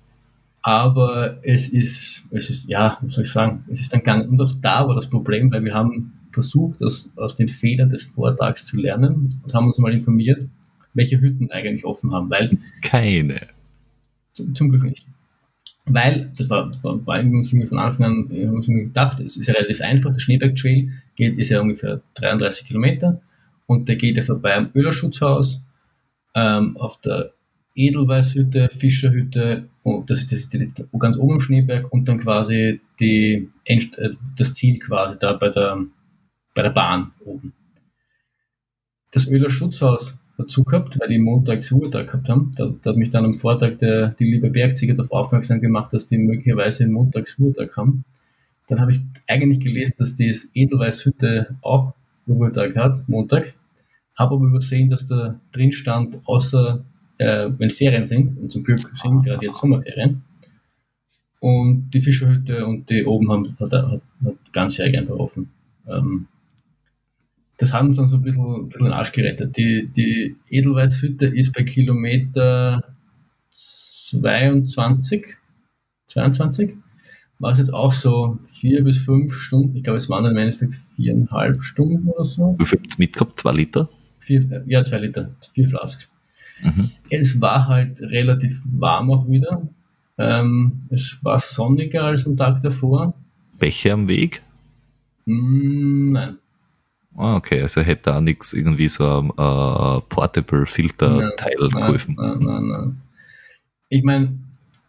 [0.60, 4.40] Aber es ist, es ist, ja, wie soll ich sagen, es ist dann gang und
[4.42, 8.66] auch da war das Problem, weil wir haben versucht, aus, aus den Fehlern des Vortags
[8.66, 10.46] zu lernen und haben uns mal informiert,
[10.94, 12.58] welche Hütten eigentlich offen haben, weil.
[12.82, 13.48] Keine.
[14.32, 15.06] Zum, zum Glück nicht.
[15.86, 19.54] Weil, das war, war, war irgendwie von Anfang an, haben uns gedacht, es ist ja
[19.54, 23.20] relativ einfach, der Schneeberg Trail geht, ist ja ungefähr 33 Kilometer
[23.66, 25.64] und der geht ja vorbei am Ölerschutzhaus,
[26.34, 27.32] ähm, auf der
[27.74, 32.80] Edelweißhütte, Fischerhütte, und das ist, das ist die, ganz oben im Schneeberg und dann quasi
[33.00, 35.78] die, äh, das Ziel quasi da bei der,
[36.54, 37.54] bei der Bahn oben.
[39.12, 42.50] das Öler Schutzhaus dazu gehabt, weil die montags Ruhetag gehabt haben.
[42.56, 46.06] Da, da, hat mich dann am Vortag der, die liebe Bergzieger darauf aufmerksam gemacht, dass
[46.06, 48.04] die möglicherweise montags Ruhetag haben.
[48.68, 51.94] Dann habe ich eigentlich gelesen, dass die Edelweißhütte auch
[52.28, 53.60] Ruhetag hat, montags.
[54.16, 56.84] Habe aber übersehen, dass da drin stand, außer
[57.18, 60.22] äh, wenn Ferien sind, und zum Glück sind gerade jetzt Sommerferien.
[61.40, 65.50] Und die Fischerhütte und die oben haben hat, hat, hat ganzjährig einfach offen.
[65.88, 66.26] Ähm,
[67.60, 69.54] das hat uns dann so ein bisschen, ein bisschen den Arsch gerettet.
[69.58, 72.82] Die, die Edelweißhütte ist bei Kilometer
[73.50, 75.36] 22,
[76.06, 76.74] 22,
[77.38, 79.76] war es jetzt auch so vier bis fünf Stunden.
[79.76, 82.56] Ich glaube, es waren im Endeffekt viereinhalb Stunden oder so.
[82.58, 83.38] Wie viel habt ihr mitgehabt?
[83.38, 83.90] Zwei Liter?
[84.20, 86.10] Vier, ja, zwei Liter, vier Flasks.
[86.62, 86.90] Mhm.
[87.10, 89.68] Es war halt relativ warm auch wieder.
[90.16, 93.12] Ähm, es war sonniger als am Tag davor.
[93.58, 94.40] Becher am Weg?
[95.26, 96.38] Mm, nein.
[97.16, 102.14] Ah, okay, also hätte auch nichts irgendwie so ein uh, Portable Filter-Teil geholfen.
[102.16, 103.02] Nein, nein, nein.
[103.88, 104.38] Ich meine,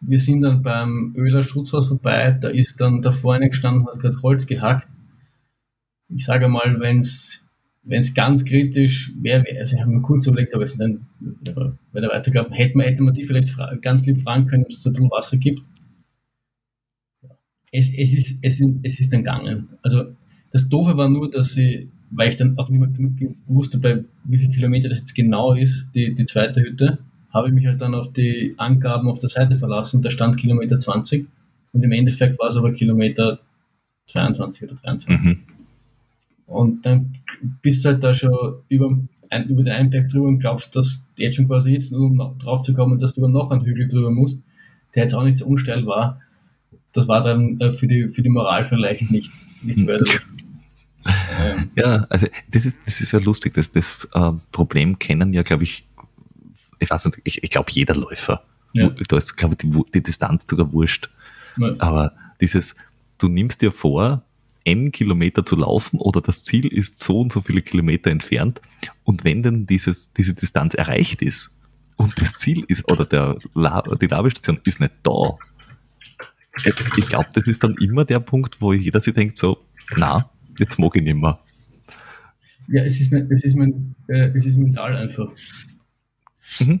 [0.00, 4.22] wir sind dann beim Öler Schutzhaus vorbei, da ist dann da vorne gestanden, hat gerade
[4.22, 4.88] Holz gehackt.
[6.08, 10.64] Ich sage mal, wenn es ganz kritisch wäre, also ich habe mir kurz überlegt, aber
[10.64, 14.64] es dann, wenn er weitergelaufen, hätte man, hätte man die vielleicht ganz lieb fragen können,
[14.64, 15.64] ob es ein bisschen Wasser gibt.
[17.72, 19.70] Es, es, ist, es, es ist dann gegangen.
[19.82, 20.14] Also
[20.50, 24.38] das Doofe war nur, dass sie weil ich dann auch nicht mehr wusste, bei wie
[24.38, 26.98] viel Kilometer das jetzt genau ist, die, die zweite Hütte,
[27.32, 30.02] habe ich mich halt dann auf die Angaben auf der Seite verlassen.
[30.02, 31.26] Da stand Kilometer 20
[31.72, 33.40] und im Endeffekt war es aber Kilometer
[34.06, 35.36] 22 oder 23.
[35.36, 35.42] Mhm.
[36.46, 37.12] Und dann
[37.62, 38.98] bist du halt da schon über,
[39.30, 42.18] ein, über den einen Berg drüber und glaubst, dass der jetzt schon quasi ist, um
[42.38, 44.38] drauf zu kommen, dass du über noch einen Hügel drüber musst,
[44.94, 46.20] der jetzt auch nicht so unsteil war.
[46.92, 50.20] Das war dann äh, für, die, für die Moral vielleicht nichts, nichts förderlich.
[51.76, 53.54] Ja, also das ist, das ist ja lustig.
[53.54, 55.86] Das, das äh, Problem kennen ja, glaube ich,
[56.78, 58.44] ich weiß nicht, ich, ich glaube jeder Läufer.
[58.74, 58.90] Ja.
[59.08, 61.10] Da ist, glaube ich, die, die Distanz sogar wurscht.
[61.58, 61.74] Ja.
[61.78, 62.76] Aber dieses,
[63.18, 64.22] du nimmst dir vor,
[64.64, 68.60] n Kilometer zu laufen oder das Ziel ist so und so viele Kilometer entfernt
[69.04, 71.58] und wenn dann dieses, diese Distanz erreicht ist
[71.96, 73.36] und das Ziel ist oder der
[74.00, 75.36] die Labestation ist nicht da,
[76.64, 79.58] ich glaube, das ist dann immer der Punkt, wo jeder sich denkt so,
[79.96, 81.38] na, jetzt mag ich nicht mehr.
[82.68, 83.56] Ja, es ist, es ist,
[84.08, 85.30] äh, es ist mental einfach.
[86.60, 86.80] Mhm.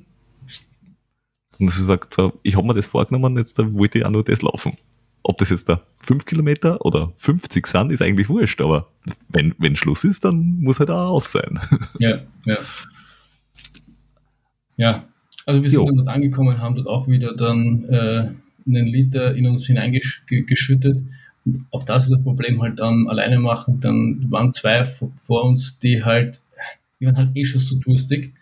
[1.58, 4.42] Und sie sagt so, ich habe mir das vorgenommen, jetzt wollte ich auch nur das
[4.42, 4.76] laufen.
[5.22, 8.88] Ob das jetzt da 5 Kilometer oder 50 sind, ist eigentlich wurscht, aber
[9.28, 11.60] wenn, wenn Schluss ist, dann muss halt auch aus sein.
[11.98, 12.58] Ja, ja.
[14.76, 15.04] Ja,
[15.46, 15.86] also wir sind jo.
[15.86, 18.32] dann dort angekommen, haben dort auch wieder dann äh,
[18.66, 21.02] einen Liter in uns hineingeschüttet
[21.70, 23.80] auch das ist das Problem halt dann alleine machen.
[23.80, 26.40] Dann waren zwei vor uns, die halt,
[27.00, 28.32] die waren halt eh schon so durstig.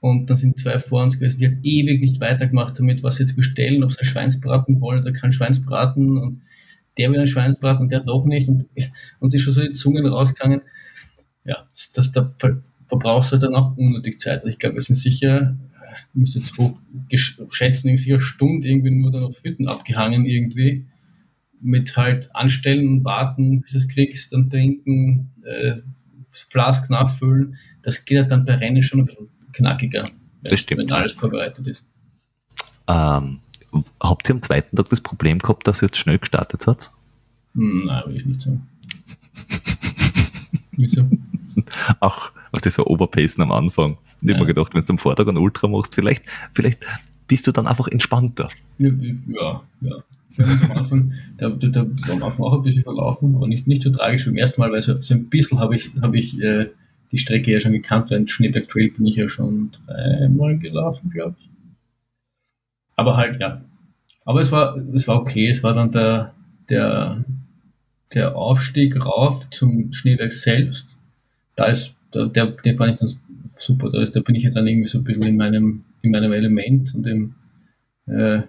[0.00, 3.22] Und dann sind zwei vor uns gewesen, die halt ewig nicht weitergemacht damit, was sie
[3.22, 6.18] jetzt bestellen, ob sie ein Schweinsbraten wollen oder kein Schweinsbraten.
[6.18, 6.42] Und
[6.98, 8.48] der will ein Schweinsbraten und der doch nicht.
[8.48, 8.66] Und,
[9.20, 10.62] und sie schon so die Zungen rausgegangen.
[11.44, 12.34] Ja, das, da
[12.86, 14.36] verbrauchst du halt dann auch unnötig Zeit.
[14.36, 15.56] Also ich glaube, wir sind sicher,
[16.12, 16.78] ich muss jetzt hoch
[17.50, 20.86] schätzen, sicher Stunden irgendwie nur dann auf Hütten abgehangen irgendwie
[21.62, 25.76] mit halt anstellen, warten, bis du es kriegst und trinken, äh,
[26.32, 30.04] Flask nachfüllen, das geht halt dann bei Rennen schon ein bisschen knackiger,
[30.42, 31.86] wenn, wenn alles vorbereitet ist.
[32.88, 33.40] Ähm,
[34.02, 36.90] habt ihr am zweiten Tag das Problem gehabt, dass ihr jetzt schnell gestartet habt?
[37.54, 38.66] Hm, nein, will ich nicht sagen.
[40.72, 41.08] Wieso?
[42.00, 43.98] Auch was das so Oberpacen am Anfang.
[44.22, 44.34] Ich ja.
[44.34, 46.84] habe mir gedacht, wenn du am Vortag einen Ultra machst, vielleicht, vielleicht
[47.28, 48.48] bist du dann einfach entspannter.
[48.78, 48.90] Ja,
[49.28, 49.62] ja.
[49.80, 50.04] ja
[50.38, 53.90] am Anfang, der, der, der am Anfang auch ein bisschen verlaufen, aber nicht, nicht so
[53.90, 56.68] tragisch wie beim ersten Mal, weil so, so ein bisschen habe ich, hab ich äh,
[57.12, 61.36] die Strecke ja schon gekannt, weil Schneeberg Trail bin ich ja schon dreimal gelaufen, glaube
[61.38, 61.50] ich.
[62.96, 63.62] Aber halt, ja.
[64.24, 66.34] Aber es war, es war okay, es war dann der,
[66.70, 67.24] der,
[68.14, 70.96] der Aufstieg rauf zum Schneeberg selbst.
[71.56, 74.50] Da ist, der, der, den fand ich dann super, da, ist, da bin ich ja
[74.50, 77.34] dann irgendwie so ein bisschen in meinem, in meinem Element und im,
[78.06, 78.42] äh,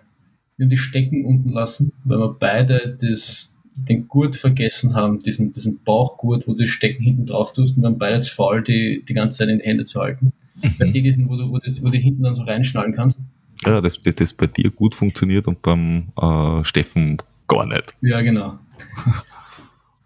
[0.64, 5.80] wir die Stecken unten lassen, weil wir beide das, den Gurt vergessen haben, diesen, diesen
[5.84, 9.04] Bauchgurt, wo du die Stecken hinten drauf tust und wir haben beide zu faul, die
[9.08, 10.34] die ganze Zeit in die Hände zu halten.
[10.62, 10.80] Mhm.
[10.80, 13.20] Weil die, die sind, wo du, wo, das, wo du hinten dann so reinschnallen kannst.
[13.66, 17.94] Ja, dass das, das bei dir gut funktioniert und beim äh, Steffen gar nicht.
[18.02, 18.60] Ja, genau.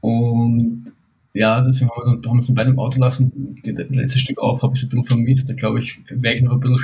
[0.01, 0.91] und
[1.34, 3.55] ja, deswegen haben wir, dann, haben wir es beide im Auto lassen.
[3.64, 5.49] Das letzte Stück auf habe ich so ein bisschen vermisst.
[5.49, 6.80] Da glaube ich, wäre ich noch ein bisschen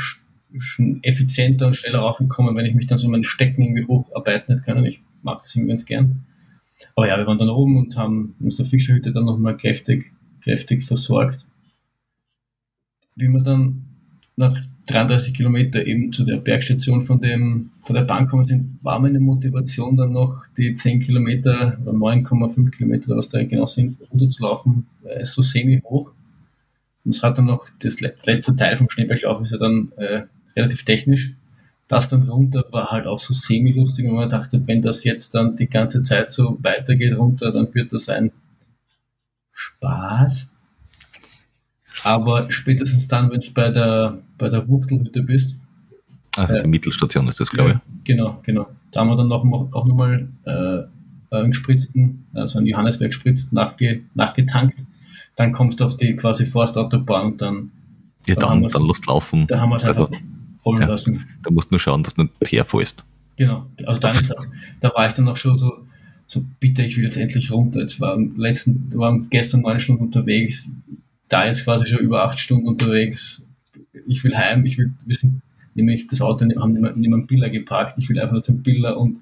[0.57, 4.63] schon effizienter und schneller raufgekommen, wenn ich mich dann so meine Stecken irgendwie hocharbeiten hätte
[4.63, 4.85] können.
[4.85, 6.25] Ich mag das irgendwie ganz gern.
[6.95, 10.83] Aber ja, wir waren dann oben und haben uns der Fischerhütte dann nochmal kräftig, kräftig
[10.83, 11.47] versorgt.
[13.15, 13.85] wie wir dann
[14.35, 18.99] nach 33 Kilometer eben zu der Bergstation von, dem, von der Bank gekommen sind, war
[18.99, 24.87] meine Motivation dann noch die 10 Kilometer oder 9,5 Kilometer, was da genau sind, runterzulaufen,
[25.03, 26.11] äh, so semi-hoch.
[27.05, 30.23] Und es hat dann noch, das letzte Teil vom Schneeberglauf ist ja dann äh,
[30.55, 31.33] relativ technisch.
[31.87, 35.55] Das dann runter war halt auch so semi-lustig und man dachte, wenn das jetzt dann
[35.55, 38.31] die ganze Zeit so weitergeht runter, dann wird das ein
[39.51, 40.51] Spaß.
[42.03, 45.57] Aber spätestens dann, wenn du bei der, bei der Wuchtelhütte bist.
[46.37, 48.03] Ach, äh, die Mittelstation ist das, glaube ich.
[48.05, 48.67] Genau, genau.
[48.91, 54.03] Da haben wir dann noch, auch nochmal äh, einen gespritzten, also einen Johannesberg gespritzt, nachge,
[54.13, 54.83] nachgetankt.
[55.35, 57.71] Dann kommst du auf die quasi Forstautobahn und dann.
[58.27, 59.47] Ja, dann, dann, dann lässt laufen.
[59.47, 60.15] Da haben wir es einfach also,
[60.65, 61.27] rollen ja, lassen.
[61.41, 63.03] Da musst du nur schauen, dass du nicht herfällst.
[63.35, 64.45] Genau, also dann ist auch,
[64.79, 65.85] da war ich dann auch schon so,
[66.27, 67.79] so bitte, ich will jetzt endlich runter.
[67.79, 70.69] Jetzt waren letzten, waren gestern neun Stunden unterwegs
[71.33, 73.41] da jetzt quasi schon über acht Stunden unterwegs.
[74.07, 75.41] Ich will heim, ich will wissen,
[75.73, 77.97] nämlich das Auto haben niemand, niemand Biller geparkt.
[77.97, 79.19] Ich will einfach nur zum Biller und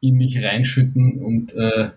[0.00, 1.90] in mich reinschütten und äh,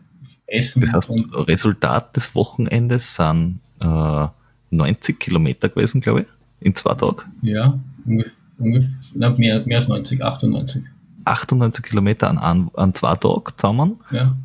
[0.47, 0.81] essen.
[0.81, 4.27] Das heißt, und Resultat des Wochenendes sind äh,
[4.71, 6.27] 90 Kilometer gewesen, glaube ich,
[6.59, 7.31] in zwei Tagen.
[7.41, 8.89] Ja, ungefähr, ungefähr
[9.37, 10.83] mehr, mehr als 90, 98.
[11.25, 13.97] 98 Kilometer an, an, an zwei Tagen zusammen.
[14.11, 14.35] Ja.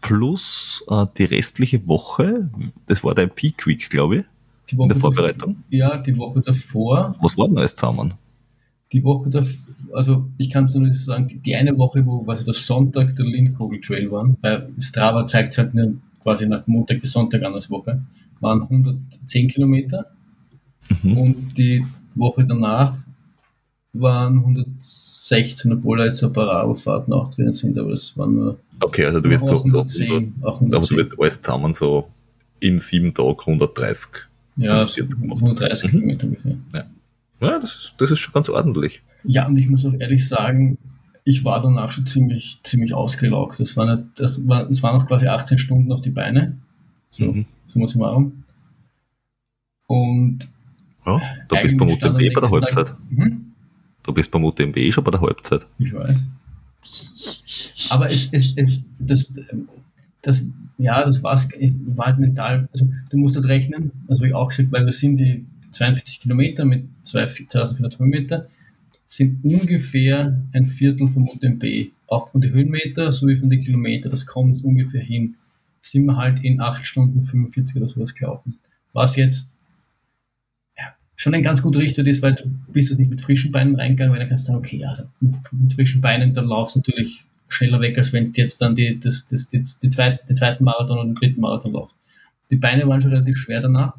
[0.00, 2.50] Plus äh, die restliche Woche,
[2.86, 4.24] das war dein Peak Week, glaube ich.
[4.70, 5.56] Die Woche in der Vorbereitung?
[5.70, 7.14] Ja, die Woche davor.
[7.20, 8.14] Was war denn alles zusammen?
[8.92, 12.44] Die Woche davor, also ich kann es nur sagen, die, die, eine Woche, wo quasi
[12.44, 17.00] der Sonntag der Lindkogel Trail war, weil Strava zeigt es halt nur quasi nach Montag
[17.00, 18.02] bis Sonntag an als Woche,
[18.40, 20.06] waren 110 Kilometer.
[21.02, 21.18] Mhm.
[21.18, 21.84] Und die
[22.14, 22.96] Woche danach
[23.94, 28.58] waren 116, obwohl da jetzt ein paar Radfahrten auch drin sind, aber es waren nur.
[28.80, 32.08] Okay, also du wirst so, 110, so 100, aber du wirst alles zusammen so
[32.60, 34.26] in sieben Tagen 130
[34.56, 35.90] ja, 130 mhm.
[35.90, 36.56] Kilometer ungefähr.
[36.72, 36.84] Ja,
[37.40, 39.02] ja das, ist, das ist schon ganz ordentlich.
[39.24, 40.78] Ja, und ich muss auch ehrlich sagen,
[41.24, 43.58] ich war danach schon ziemlich, ziemlich ausgelaugt.
[43.58, 46.58] Das, war nicht, das, war, das waren noch quasi 18 Stunden auf die Beine.
[47.08, 47.46] So, mhm.
[47.66, 48.44] ich machen.
[49.86, 50.48] Und
[51.06, 52.86] ja, du bist beim UTMB bei der Halbzeit.
[52.88, 53.43] Tag, mhm.
[54.04, 55.66] Du bist beim UTMB schon bei der Halbzeit.
[55.78, 56.26] Ich weiß.
[57.90, 59.32] Aber es, es, es, das,
[60.22, 60.44] das,
[60.78, 64.70] ja, das war's, war halt mental, also du musst halt rechnen, also ich auch gesagt,
[64.70, 68.48] weil wir sind die 42 Kilometer mit 2400 Höhenmeter,
[69.06, 74.26] sind ungefähr ein Viertel vom UTMB, auch von den Höhenmeter sowie von den Kilometern, das
[74.26, 75.36] kommt ungefähr hin,
[75.80, 78.58] sind wir halt in 8 Stunden 45 oder sowas gelaufen.
[78.92, 79.53] Was jetzt
[81.16, 84.12] schon ein ganz guter Richtwert ist, weil du bist jetzt nicht mit frischen Beinen reingegangen,
[84.12, 87.80] weil dann kannst du sagen, okay, also mit, frischen Beinen, dann laufst du natürlich schneller
[87.80, 90.98] weg, als wenn du jetzt dann die, das, das, die, die zweit, den zweiten Marathon
[90.98, 91.98] und den dritten Marathon läufst.
[92.50, 93.94] Die Beine waren schon relativ schwer danach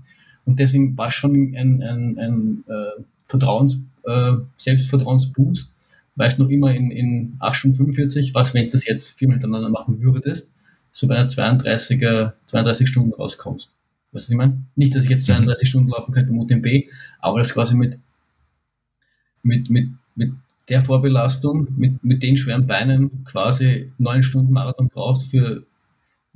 [0.45, 5.70] und deswegen war es schon ein, ein, ein äh, Vertrauens, äh, Selbstvertrauensboost,
[6.16, 9.36] weil es noch immer in, in 8 Stunden 45, was, wenn du das jetzt viermal
[9.36, 10.51] hintereinander machen würdest,
[10.91, 13.72] so bei einer 32er, 32 Stunden rauskommst.
[14.16, 14.63] Weißt du, was ich meine?
[14.78, 15.70] Nicht, dass ich jetzt 32 mhm.
[15.70, 16.89] Stunden laufen könnte im UTMB,
[17.20, 17.99] aber das quasi mit,
[19.43, 20.32] mit, mit, mit
[20.70, 25.66] der Vorbelastung mit, mit den schweren Beinen quasi neun Stunden Marathon brauchst für,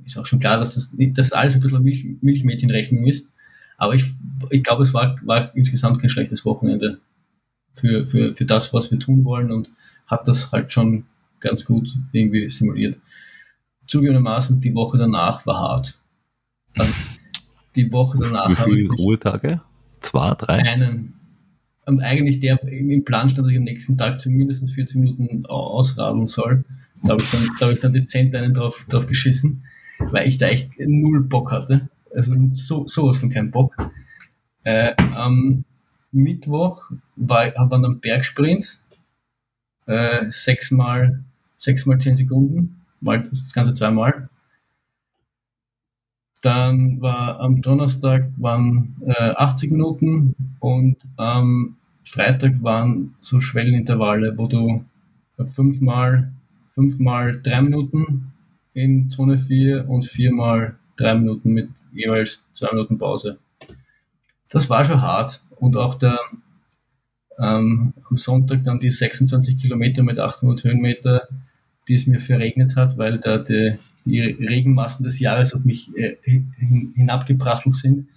[0.04, 3.26] ist auch schon klar, dass das, dass alles ein bisschen Milch, Milchmädchenrechnung ist.
[3.78, 4.04] Aber ich,
[4.50, 7.00] ich glaube, es war, war insgesamt kein schlechtes Wochenende
[7.70, 9.70] für, für, für das, was wir tun wollen und
[10.06, 11.06] hat das halt schon
[11.40, 12.98] ganz gut irgendwie simuliert.
[13.86, 15.98] Zugegebenermaßen, die Woche danach war hart.
[16.76, 16.92] Also
[17.76, 18.48] die Woche danach.
[18.48, 19.60] Wie viele Ruhetage?
[20.00, 20.58] Zwei, drei?
[20.58, 21.14] Einen,
[21.86, 26.26] und eigentlich der im Plan stand, dass ich am nächsten Tag zumindest 40 Minuten ausradeln
[26.26, 26.64] soll.
[27.02, 29.64] Da habe ich, dann, da hab ich dann dezent einen drauf, drauf geschissen,
[29.98, 31.88] weil ich da echt null Bock hatte.
[32.14, 33.74] Also so, sowas von keinem Bock.
[34.64, 35.64] Äh, am
[36.12, 38.84] Mittwoch war, waren dann Bergsprints,
[39.86, 41.24] äh, sechsmal,
[41.56, 44.28] sechsmal zehn Sekunden, mal das Ganze zweimal.
[46.42, 54.46] Dann war am Donnerstag waren äh, 80 Minuten und am Freitag waren so Schwellenintervalle, wo
[54.46, 54.84] du
[55.44, 56.32] fünfmal,
[56.70, 58.32] fünfmal drei Minuten
[58.72, 63.38] in Zone 4 und viermal drei Minuten mit jeweils zwei Minuten Pause.
[64.48, 65.40] Das war schon hart.
[65.56, 66.18] Und auch der,
[67.38, 71.28] ähm, am Sonntag dann die 26 Kilometer mit 800 Höhenmeter,
[71.88, 76.16] die es mir verregnet hat, weil da die, die Regenmassen des Jahres auf mich äh,
[76.22, 78.08] hin, hinabgeprasselt sind,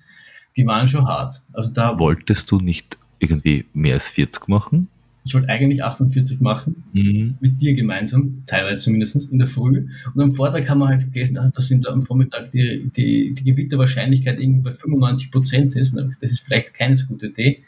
[0.56, 1.42] die waren schon hart.
[1.54, 4.88] Also da wolltest du nicht irgendwie mehr als 40 machen?
[5.26, 7.38] Ich wollte eigentlich 48 machen, mhm.
[7.40, 9.88] mit dir gemeinsam, teilweise zumindest in der Früh.
[10.14, 14.40] Und am Vortag haben wir halt gelesen, dass sind am Vormittag die, die, die Gewitterwahrscheinlichkeit
[14.40, 15.96] irgendwie bei 95 Prozent ist.
[15.96, 17.64] Das ist vielleicht keine so gute Idee.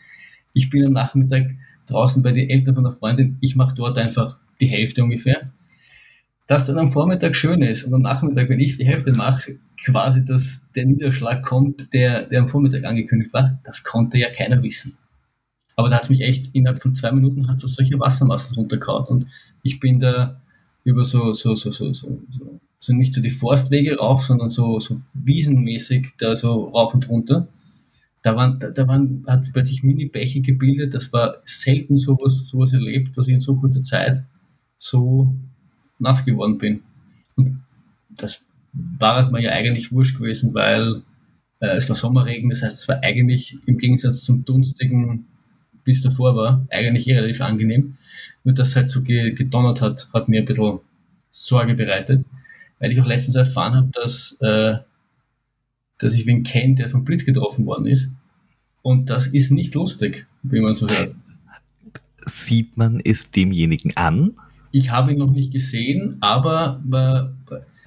[0.51, 1.51] ich bin am Nachmittag
[1.88, 5.51] draußen bei den Eltern von einer Freundin, ich mache dort einfach die Hälfte ungefähr.
[6.48, 10.24] Dass dann am Vormittag schön ist und am Nachmittag, wenn ich die Hälfte mache, quasi,
[10.24, 14.98] dass der Niederschlag kommt, der, der am Vormittag angekündigt war, das konnte ja keiner wissen.
[15.76, 19.06] Aber da hat es mich echt innerhalb von zwei Minuten hat so solche Wassermassen runtergehauen
[19.06, 19.28] und
[19.62, 20.41] ich bin da
[20.84, 24.80] über so, so, so, so, so, so, so nicht so die Forstwege rauf, sondern so,
[24.80, 27.48] so wiesenmäßig da so rauf und runter.
[28.22, 30.93] Da waren, da, da waren, hat es plötzlich Mini-Bäche gebildet.
[30.93, 34.24] Das war selten sowas, sowas erlebt, dass ich in so kurzer Zeit
[34.78, 35.36] so
[36.00, 36.84] nass geworden bin.
[37.36, 37.62] Und
[38.10, 38.43] das
[38.74, 41.02] war mir ja eigentlich wurscht gewesen, weil
[41.60, 45.26] äh, es war Sommerregen, das heißt, es war eigentlich im Gegensatz zum dunstigen,
[45.88, 47.98] es davor war, eigentlich eh relativ angenehm.
[48.43, 50.80] Nur dass halt so gedonnert hat, hat mir ein bisschen
[51.30, 52.26] Sorge bereitet,
[52.80, 54.78] weil ich auch letztens erfahren habe, dass, äh,
[55.98, 58.12] dass ich wen kenne, der vom Blitz getroffen worden ist.
[58.82, 61.16] Und das ist nicht lustig, wie man so hört.
[62.26, 64.36] Sieht man es demjenigen an?
[64.76, 66.84] Ich habe ihn noch nicht gesehen, aber.
[66.91, 67.28] Äh,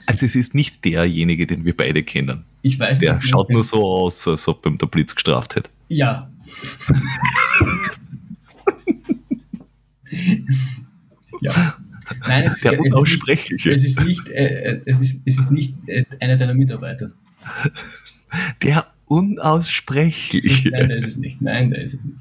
[0.07, 2.47] also, es ist nicht derjenige, den wir beide kennen.
[2.63, 5.69] Ich weiß Der nicht, schaut nur so aus, als ob ihm der Blitz gestraft hätte.
[5.89, 6.31] Ja.
[11.43, 11.77] ja.
[12.27, 13.71] Nein, es Der ist, Unaussprechliche.
[13.71, 17.11] Es ist nicht, äh, es ist, es ist nicht äh, einer deiner Mitarbeiter.
[18.63, 20.71] Der Unaussprechliche.
[20.71, 21.43] Nein, der ist es nicht.
[21.43, 22.17] Nein, der ist es nicht.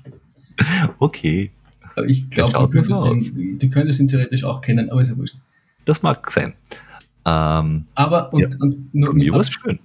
[1.00, 1.52] Okay.
[1.98, 5.36] Aber ich glaube, du, du könntest ihn theoretisch auch kennen, aber ist ja wurscht.
[5.84, 6.54] Das mag sein.
[7.26, 9.80] Ähm, aber, und, ja, und nur, mir war es schön.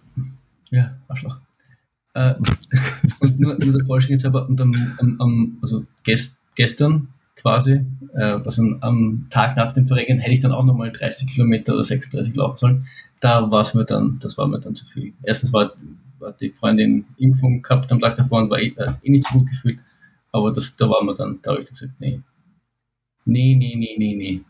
[0.68, 1.38] Ja, Arschloch.
[2.12, 2.34] Äh,
[3.20, 7.80] und nur, nur der Vollständigkeit halber, und am, am, am also gest, gestern quasi,
[8.14, 11.84] äh, also am Tag nach dem Verregnern hätte ich dann auch nochmal 30 Kilometer oder
[11.84, 12.86] 36 laufen sollen.
[13.20, 15.14] Da war es mir dann, das war mir dann zu viel.
[15.22, 15.72] Erstens war,
[16.18, 19.48] war die Freundin Impfung gehabt am Tag davor und war eh, eh nicht so gut
[19.48, 19.78] gefühlt.
[20.32, 22.20] Aber das, da war mir dann, da habe ich gesagt, nee.
[23.24, 24.40] Nee, nee, nee, nee, nee.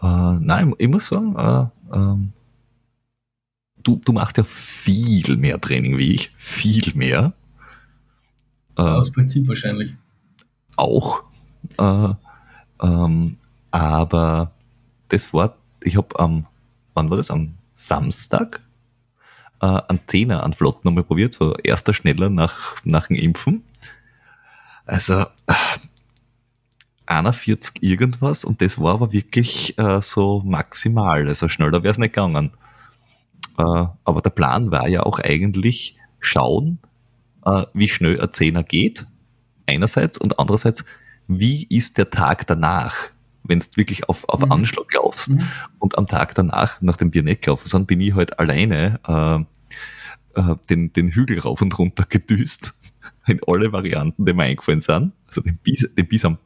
[0.00, 2.32] Äh, nein, ich muss sagen, äh, ähm,
[3.82, 6.30] du, du machst ja viel mehr Training wie ich.
[6.36, 7.32] Viel mehr.
[8.76, 9.94] Äh, Aus Prinzip wahrscheinlich.
[10.76, 11.24] Auch.
[11.78, 12.14] Äh,
[12.80, 13.36] ähm,
[13.70, 14.52] aber
[15.08, 16.46] das war, ich habe am,
[16.94, 17.30] wann war das?
[17.30, 18.60] Am Samstag
[19.60, 23.64] äh, einen Zehner an Flott nochmal probiert, so erster schneller nach, nach dem Impfen.
[24.88, 25.26] Also
[27.04, 32.14] 41 irgendwas und das war aber wirklich äh, so maximal, also schneller wäre es nicht
[32.14, 32.52] gegangen.
[33.58, 36.78] Äh, aber der Plan war ja auch eigentlich schauen,
[37.44, 39.06] äh, wie schnell ein Zehner geht,
[39.66, 40.86] einerseits, und andererseits,
[41.26, 42.96] wie ist der Tag danach,
[43.42, 44.52] wenn es wirklich auf, auf mhm.
[44.52, 45.30] Anschlag laufst.
[45.30, 45.46] Mhm.
[45.78, 50.56] Und am Tag danach, nachdem wir nicht gelaufen sind, bin ich halt alleine äh, äh,
[50.70, 52.72] den, den Hügel rauf und runter gedüst,
[53.28, 55.12] in alle Varianten, die mir eingefallen sind.
[55.26, 56.38] Also den Bis, den Bis am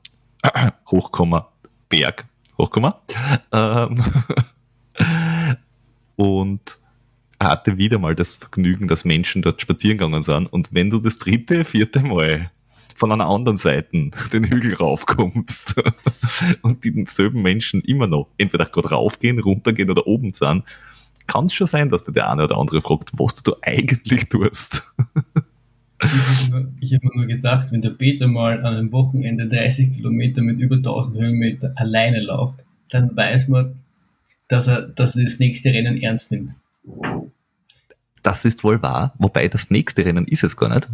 [0.90, 1.52] Hochkomma
[1.88, 2.26] Berg,
[2.58, 3.02] Hochkomma.
[3.52, 4.02] Ähm,
[6.16, 6.78] und
[7.40, 10.46] hatte wieder mal das Vergnügen, dass Menschen dort spazieren gegangen sind.
[10.46, 12.50] Und wenn du das dritte, vierte Mal
[12.94, 15.82] von einer anderen Seite den Hügel raufkommst
[16.62, 20.64] und dieselben Menschen immer noch entweder gerade raufgehen, runtergehen oder oben sind,
[21.26, 24.82] kann es schon sein, dass der eine oder andere fragt, was du eigentlich tust.
[26.80, 30.58] Ich habe mir nur gedacht, wenn der Peter mal an einem Wochenende 30 Kilometer mit
[30.58, 33.76] über 1000 Höhenmeter alleine läuft, dann weiß man,
[34.48, 36.52] dass er, dass er das nächste Rennen ernst nimmt.
[38.22, 40.88] Das ist wohl wahr, wobei das nächste Rennen ist es gar nicht.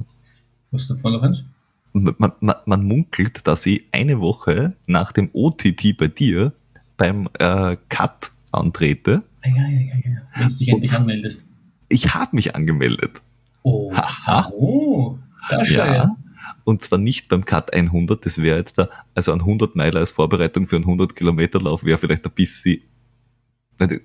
[0.73, 1.45] Hast du davon noch eins?
[1.93, 6.53] Man, man, man, munkelt, dass ich eine Woche nach dem OTT bei dir
[6.97, 9.23] beim äh, Cut antrete.
[9.43, 10.23] Ah, ja, ja, ja, ja.
[10.35, 11.47] Wenn du dich endlich anmeldest.
[11.89, 13.23] Ich habe mich angemeldet.
[13.63, 14.51] Oh, Haha.
[14.53, 15.19] oh
[15.51, 15.95] das ja.
[15.95, 16.17] ja.
[16.65, 20.11] Und zwar nicht beim Cut 100, das wäre jetzt da, also ein 100 Meiler als
[20.11, 22.83] Vorbereitung für einen 100 Kilometer Lauf wäre vielleicht ein bisschen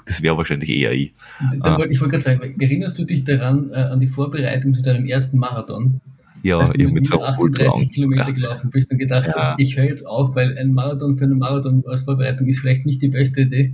[0.06, 1.14] das wäre wahrscheinlich eher ich.
[1.60, 4.82] Da wollte, ich wollte gerade sagen, erinnerst du dich daran, äh, an die Vorbereitung zu
[4.82, 6.00] deinem ersten Marathon?
[6.44, 8.32] Ja, als du mit so 38 Kilometer ja.
[8.32, 9.34] gelaufen bist und gedacht ja.
[9.36, 12.86] hast, ich höre jetzt auf, weil ein Marathon für einen Marathon als Vorbereitung ist vielleicht
[12.86, 13.74] nicht die beste Idee.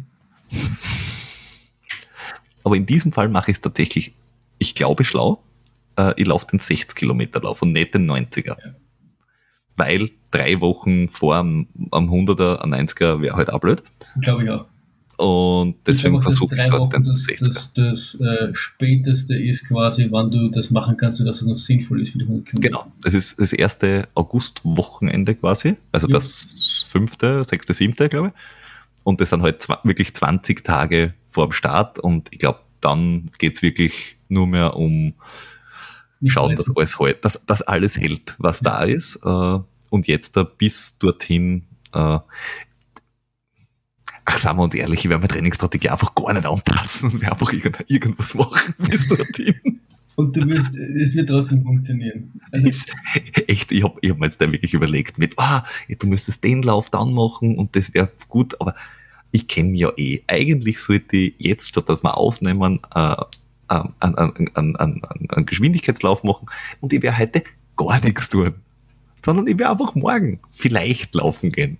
[2.64, 4.14] Aber in diesem Fall mache ich es tatsächlich,
[4.60, 5.44] ich glaube, schlau.
[6.00, 8.47] Äh, ich laufe den 60 Kilometer Lauf und nicht den 90er.
[8.47, 8.56] Ja.
[9.76, 13.84] Weil drei Wochen vor am, am 100er, am 90er wäre halt auch blöd.
[14.22, 14.66] Glaube ich auch.
[15.18, 17.54] Und deswegen versuche ich dort den das, 60er.
[17.54, 22.00] Das, das äh, späteste ist quasi, wann du das machen kannst, dass es noch sinnvoll
[22.00, 22.70] ist für die 100 Kilometer.
[22.70, 26.14] Genau, es ist das erste August-Wochenende quasi, also ja.
[26.14, 28.34] das fünfte, sechste, siebte, glaube ich.
[29.04, 33.62] Und das sind halt wirklich 20 Tage vor dem Start und ich glaube, dann geht's
[33.62, 35.16] wirklich nur mehr um
[36.28, 39.20] schauen, dass alles halt, dass, dass alles hält, was da ist.
[39.24, 39.59] Äh,
[39.89, 42.20] und jetzt da bis dorthin, äh,
[44.26, 47.34] ach, sagen wir uns ehrlich, ich werde meine Trainingsstrategie einfach gar nicht anpassen und werde
[47.34, 47.53] einfach
[47.88, 49.82] irgendwas machen bis dorthin.
[50.15, 52.41] Und du wirst, es wird trotzdem funktionieren.
[52.51, 52.93] Also ist,
[53.47, 56.61] echt, ich habe ich hab mir jetzt da wirklich überlegt mit, ah, du müsstest den
[56.61, 58.76] Lauf dann machen und das wäre gut, aber
[59.32, 60.22] ich kenne ja eh.
[60.28, 63.15] Eigentlich sollte ich jetzt, statt dass wir aufnehmen, äh,
[63.70, 66.47] einen, einen, einen, einen Geschwindigkeitslauf machen
[66.82, 67.43] und ich werde heute
[67.78, 68.55] gar nichts tun.
[69.24, 71.78] Sondern ich werde einfach morgen vielleicht laufen gehen.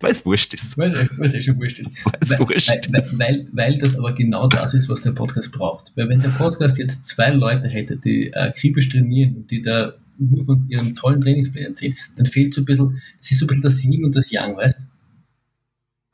[0.00, 0.78] Weil es wurscht ist.
[0.78, 1.90] Weil es eh schon wurscht ist.
[2.04, 3.18] Weil, wurscht weil, ist.
[3.18, 5.92] Weil, weil das aber genau das ist, was der Podcast braucht.
[5.96, 10.44] Weil wenn der Podcast jetzt zwei Leute hätte, die akribisch trainieren und die da nur
[10.44, 13.62] von ihren tollen Trainingsplänen erzählen, dann fehlt so ein bisschen, es ist so ein bisschen
[13.62, 14.86] das Yin und das Yang, weißt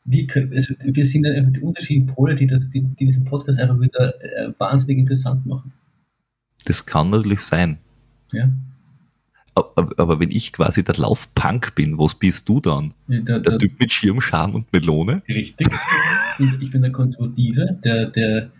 [0.07, 3.81] wie also wir sind einfach die unterschiedlichen Pole, die, das, die, die diesen Podcast einfach
[3.81, 5.73] wieder äh, wahnsinnig interessant machen.
[6.65, 7.79] Das kann natürlich sein.
[8.33, 8.51] Ja.
[9.55, 12.93] Aber, aber, wenn ich quasi der Laufpunk bin, was bist du dann?
[13.09, 15.23] Ja, der, der, der, Typ mit Schirm, Scham und Melone?
[15.29, 15.69] Richtig.
[16.39, 18.51] Und ich bin der Konservative, der, der,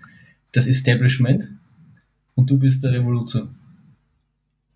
[0.53, 1.51] das Establishment
[2.35, 3.55] und du bist der Revolution.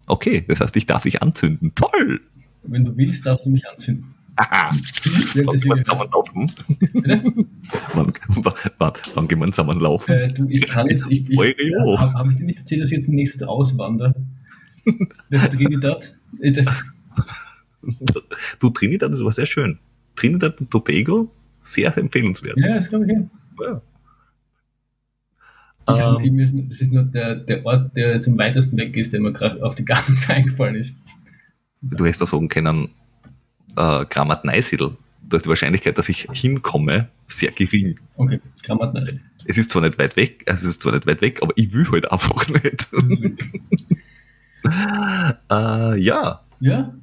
[0.07, 1.73] Okay, das heißt, ich darf dich anzünden.
[1.75, 2.21] Toll!
[2.65, 4.15] Wenn du willst, darfst du mich anzünden.
[4.41, 6.51] Wann kann man laufen?
[7.95, 8.13] wann,
[8.79, 10.13] warte, wann gehen wir zusammen laufen?
[10.13, 12.91] Äh, du, ich kann jetzt, ich, ich, ja, habe hab ich dir nicht erzählt, dass
[12.91, 14.15] ich jetzt nächstes auswandere?
[15.31, 16.17] Der Trinidad?
[18.61, 19.79] du, Trinidad, das war sehr schön.
[20.17, 21.31] Trinidad und Tobago,
[21.63, 22.59] sehr empfehlenswert.
[22.59, 23.83] Ja, das glaube ich ja.
[25.89, 26.21] ja.
[26.21, 29.33] Ich ähm, das ist nur der, der Ort, der zum weitesten weg ist, der mir
[29.33, 30.97] gerade auf die ganze eingefallen ist.
[31.83, 32.91] Du hättest da sagen können,
[33.77, 34.97] äh, Grammat Neusiedl.
[35.29, 37.99] Da ist die Wahrscheinlichkeit, dass ich hinkomme, sehr gering.
[38.17, 39.21] Okay, Grammat Neusiedl.
[39.45, 41.73] Es ist zwar nicht weit weg, also es ist zwar nicht weit weg, aber ich
[41.73, 42.89] will halt einfach nicht.
[45.51, 46.41] äh, ja.
[46.61, 46.95] Ja.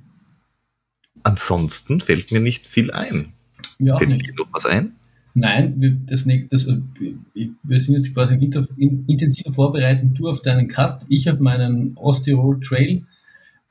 [1.24, 3.34] Ansonsten fällt mir nicht viel ein.
[3.80, 4.94] Ja, fällt dir noch was ein?
[5.34, 8.34] Nein, wir, das, das, wir sind jetzt quasi
[8.78, 10.16] in intensiver Vorbereitung.
[10.16, 13.04] Du auf deinen Cut, ich auf meinen Osttirol Trail.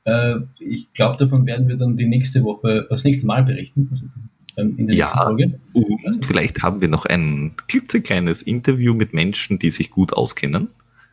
[0.07, 3.87] Äh, ich glaube, davon werden wir dann die nächste Woche, das nächste Mal berichten.
[3.91, 4.05] Also
[4.55, 5.59] in der ja, Folge.
[5.73, 10.69] Und vielleicht haben wir noch ein klitzekleines Interview mit Menschen, die sich gut auskennen.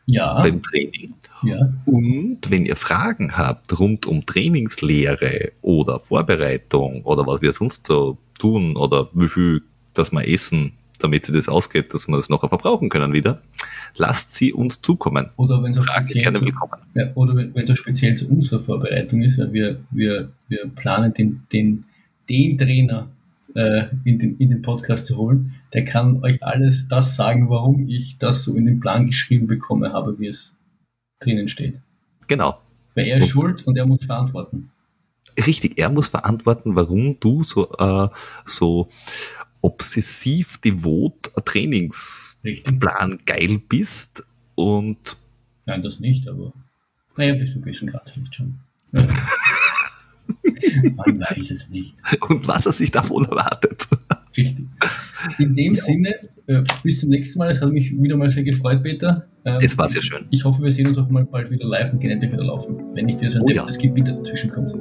[0.07, 0.41] Ja.
[0.41, 1.13] Beim Training.
[1.43, 1.73] Ja.
[1.85, 8.17] Und wenn ihr Fragen habt rund um Trainingslehre oder Vorbereitung oder was wir sonst so
[8.39, 9.61] tun oder wie viel,
[9.93, 13.41] dass wir essen, damit sie das ausgeht, dass wir das noch verbrauchen können wieder,
[13.97, 15.29] lasst sie uns zukommen.
[15.37, 16.81] Oder wenn es gerne zu, willkommen.
[16.93, 21.43] Ja, oder wenn es speziell zu unserer Vorbereitung ist, weil wir, wir, wir planen den,
[21.51, 21.85] den,
[22.29, 23.09] den Trainer
[23.53, 27.87] äh, in, den, in den Podcast zu holen, der kann euch alles das sagen, warum
[27.87, 30.55] ich das so in den Plan geschrieben bekommen habe, wie es
[31.19, 31.81] drinnen steht.
[32.27, 32.59] Genau.
[32.95, 34.71] Weil er ist schuld und er muss verantworten.
[35.37, 38.07] Richtig, er muss verantworten, warum du so, äh,
[38.45, 38.87] so
[39.65, 43.25] obsessiv devot Trainingsplan Richtig.
[43.25, 45.17] geil bist und.
[45.65, 46.53] Nein, das nicht, aber.
[47.17, 48.59] Naja, bis zu einem gewissen Grad vielleicht schon.
[48.91, 49.07] Ja.
[50.95, 51.95] Man weiß es nicht.
[52.29, 53.87] Und was er sich davon erwartet.
[54.37, 54.65] Richtig.
[55.39, 55.81] In dem ja.
[55.81, 56.15] Sinne,
[56.47, 57.49] äh, bis zum nächsten Mal.
[57.49, 59.27] Es hat mich wieder mal sehr gefreut, Peter.
[59.45, 60.25] Ähm, es war sehr schön.
[60.29, 62.77] Ich hoffe, wir sehen uns auch mal bald wieder live und gehen endlich wieder laufen.
[62.93, 63.65] Wenn nicht dir so ein oh, ja.
[63.65, 64.73] Gebiet dazwischen kommt.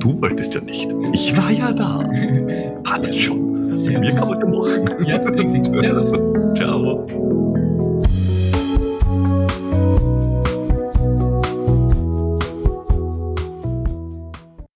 [0.00, 0.90] Du wolltest ja nicht.
[1.12, 1.98] Ich war ja da.
[2.84, 3.57] Passt schon.
[3.86, 5.06] Mit mir kann man ja machen.
[5.06, 5.78] Ja, richtig.
[5.78, 6.12] Servus.
[6.56, 7.06] Ciao.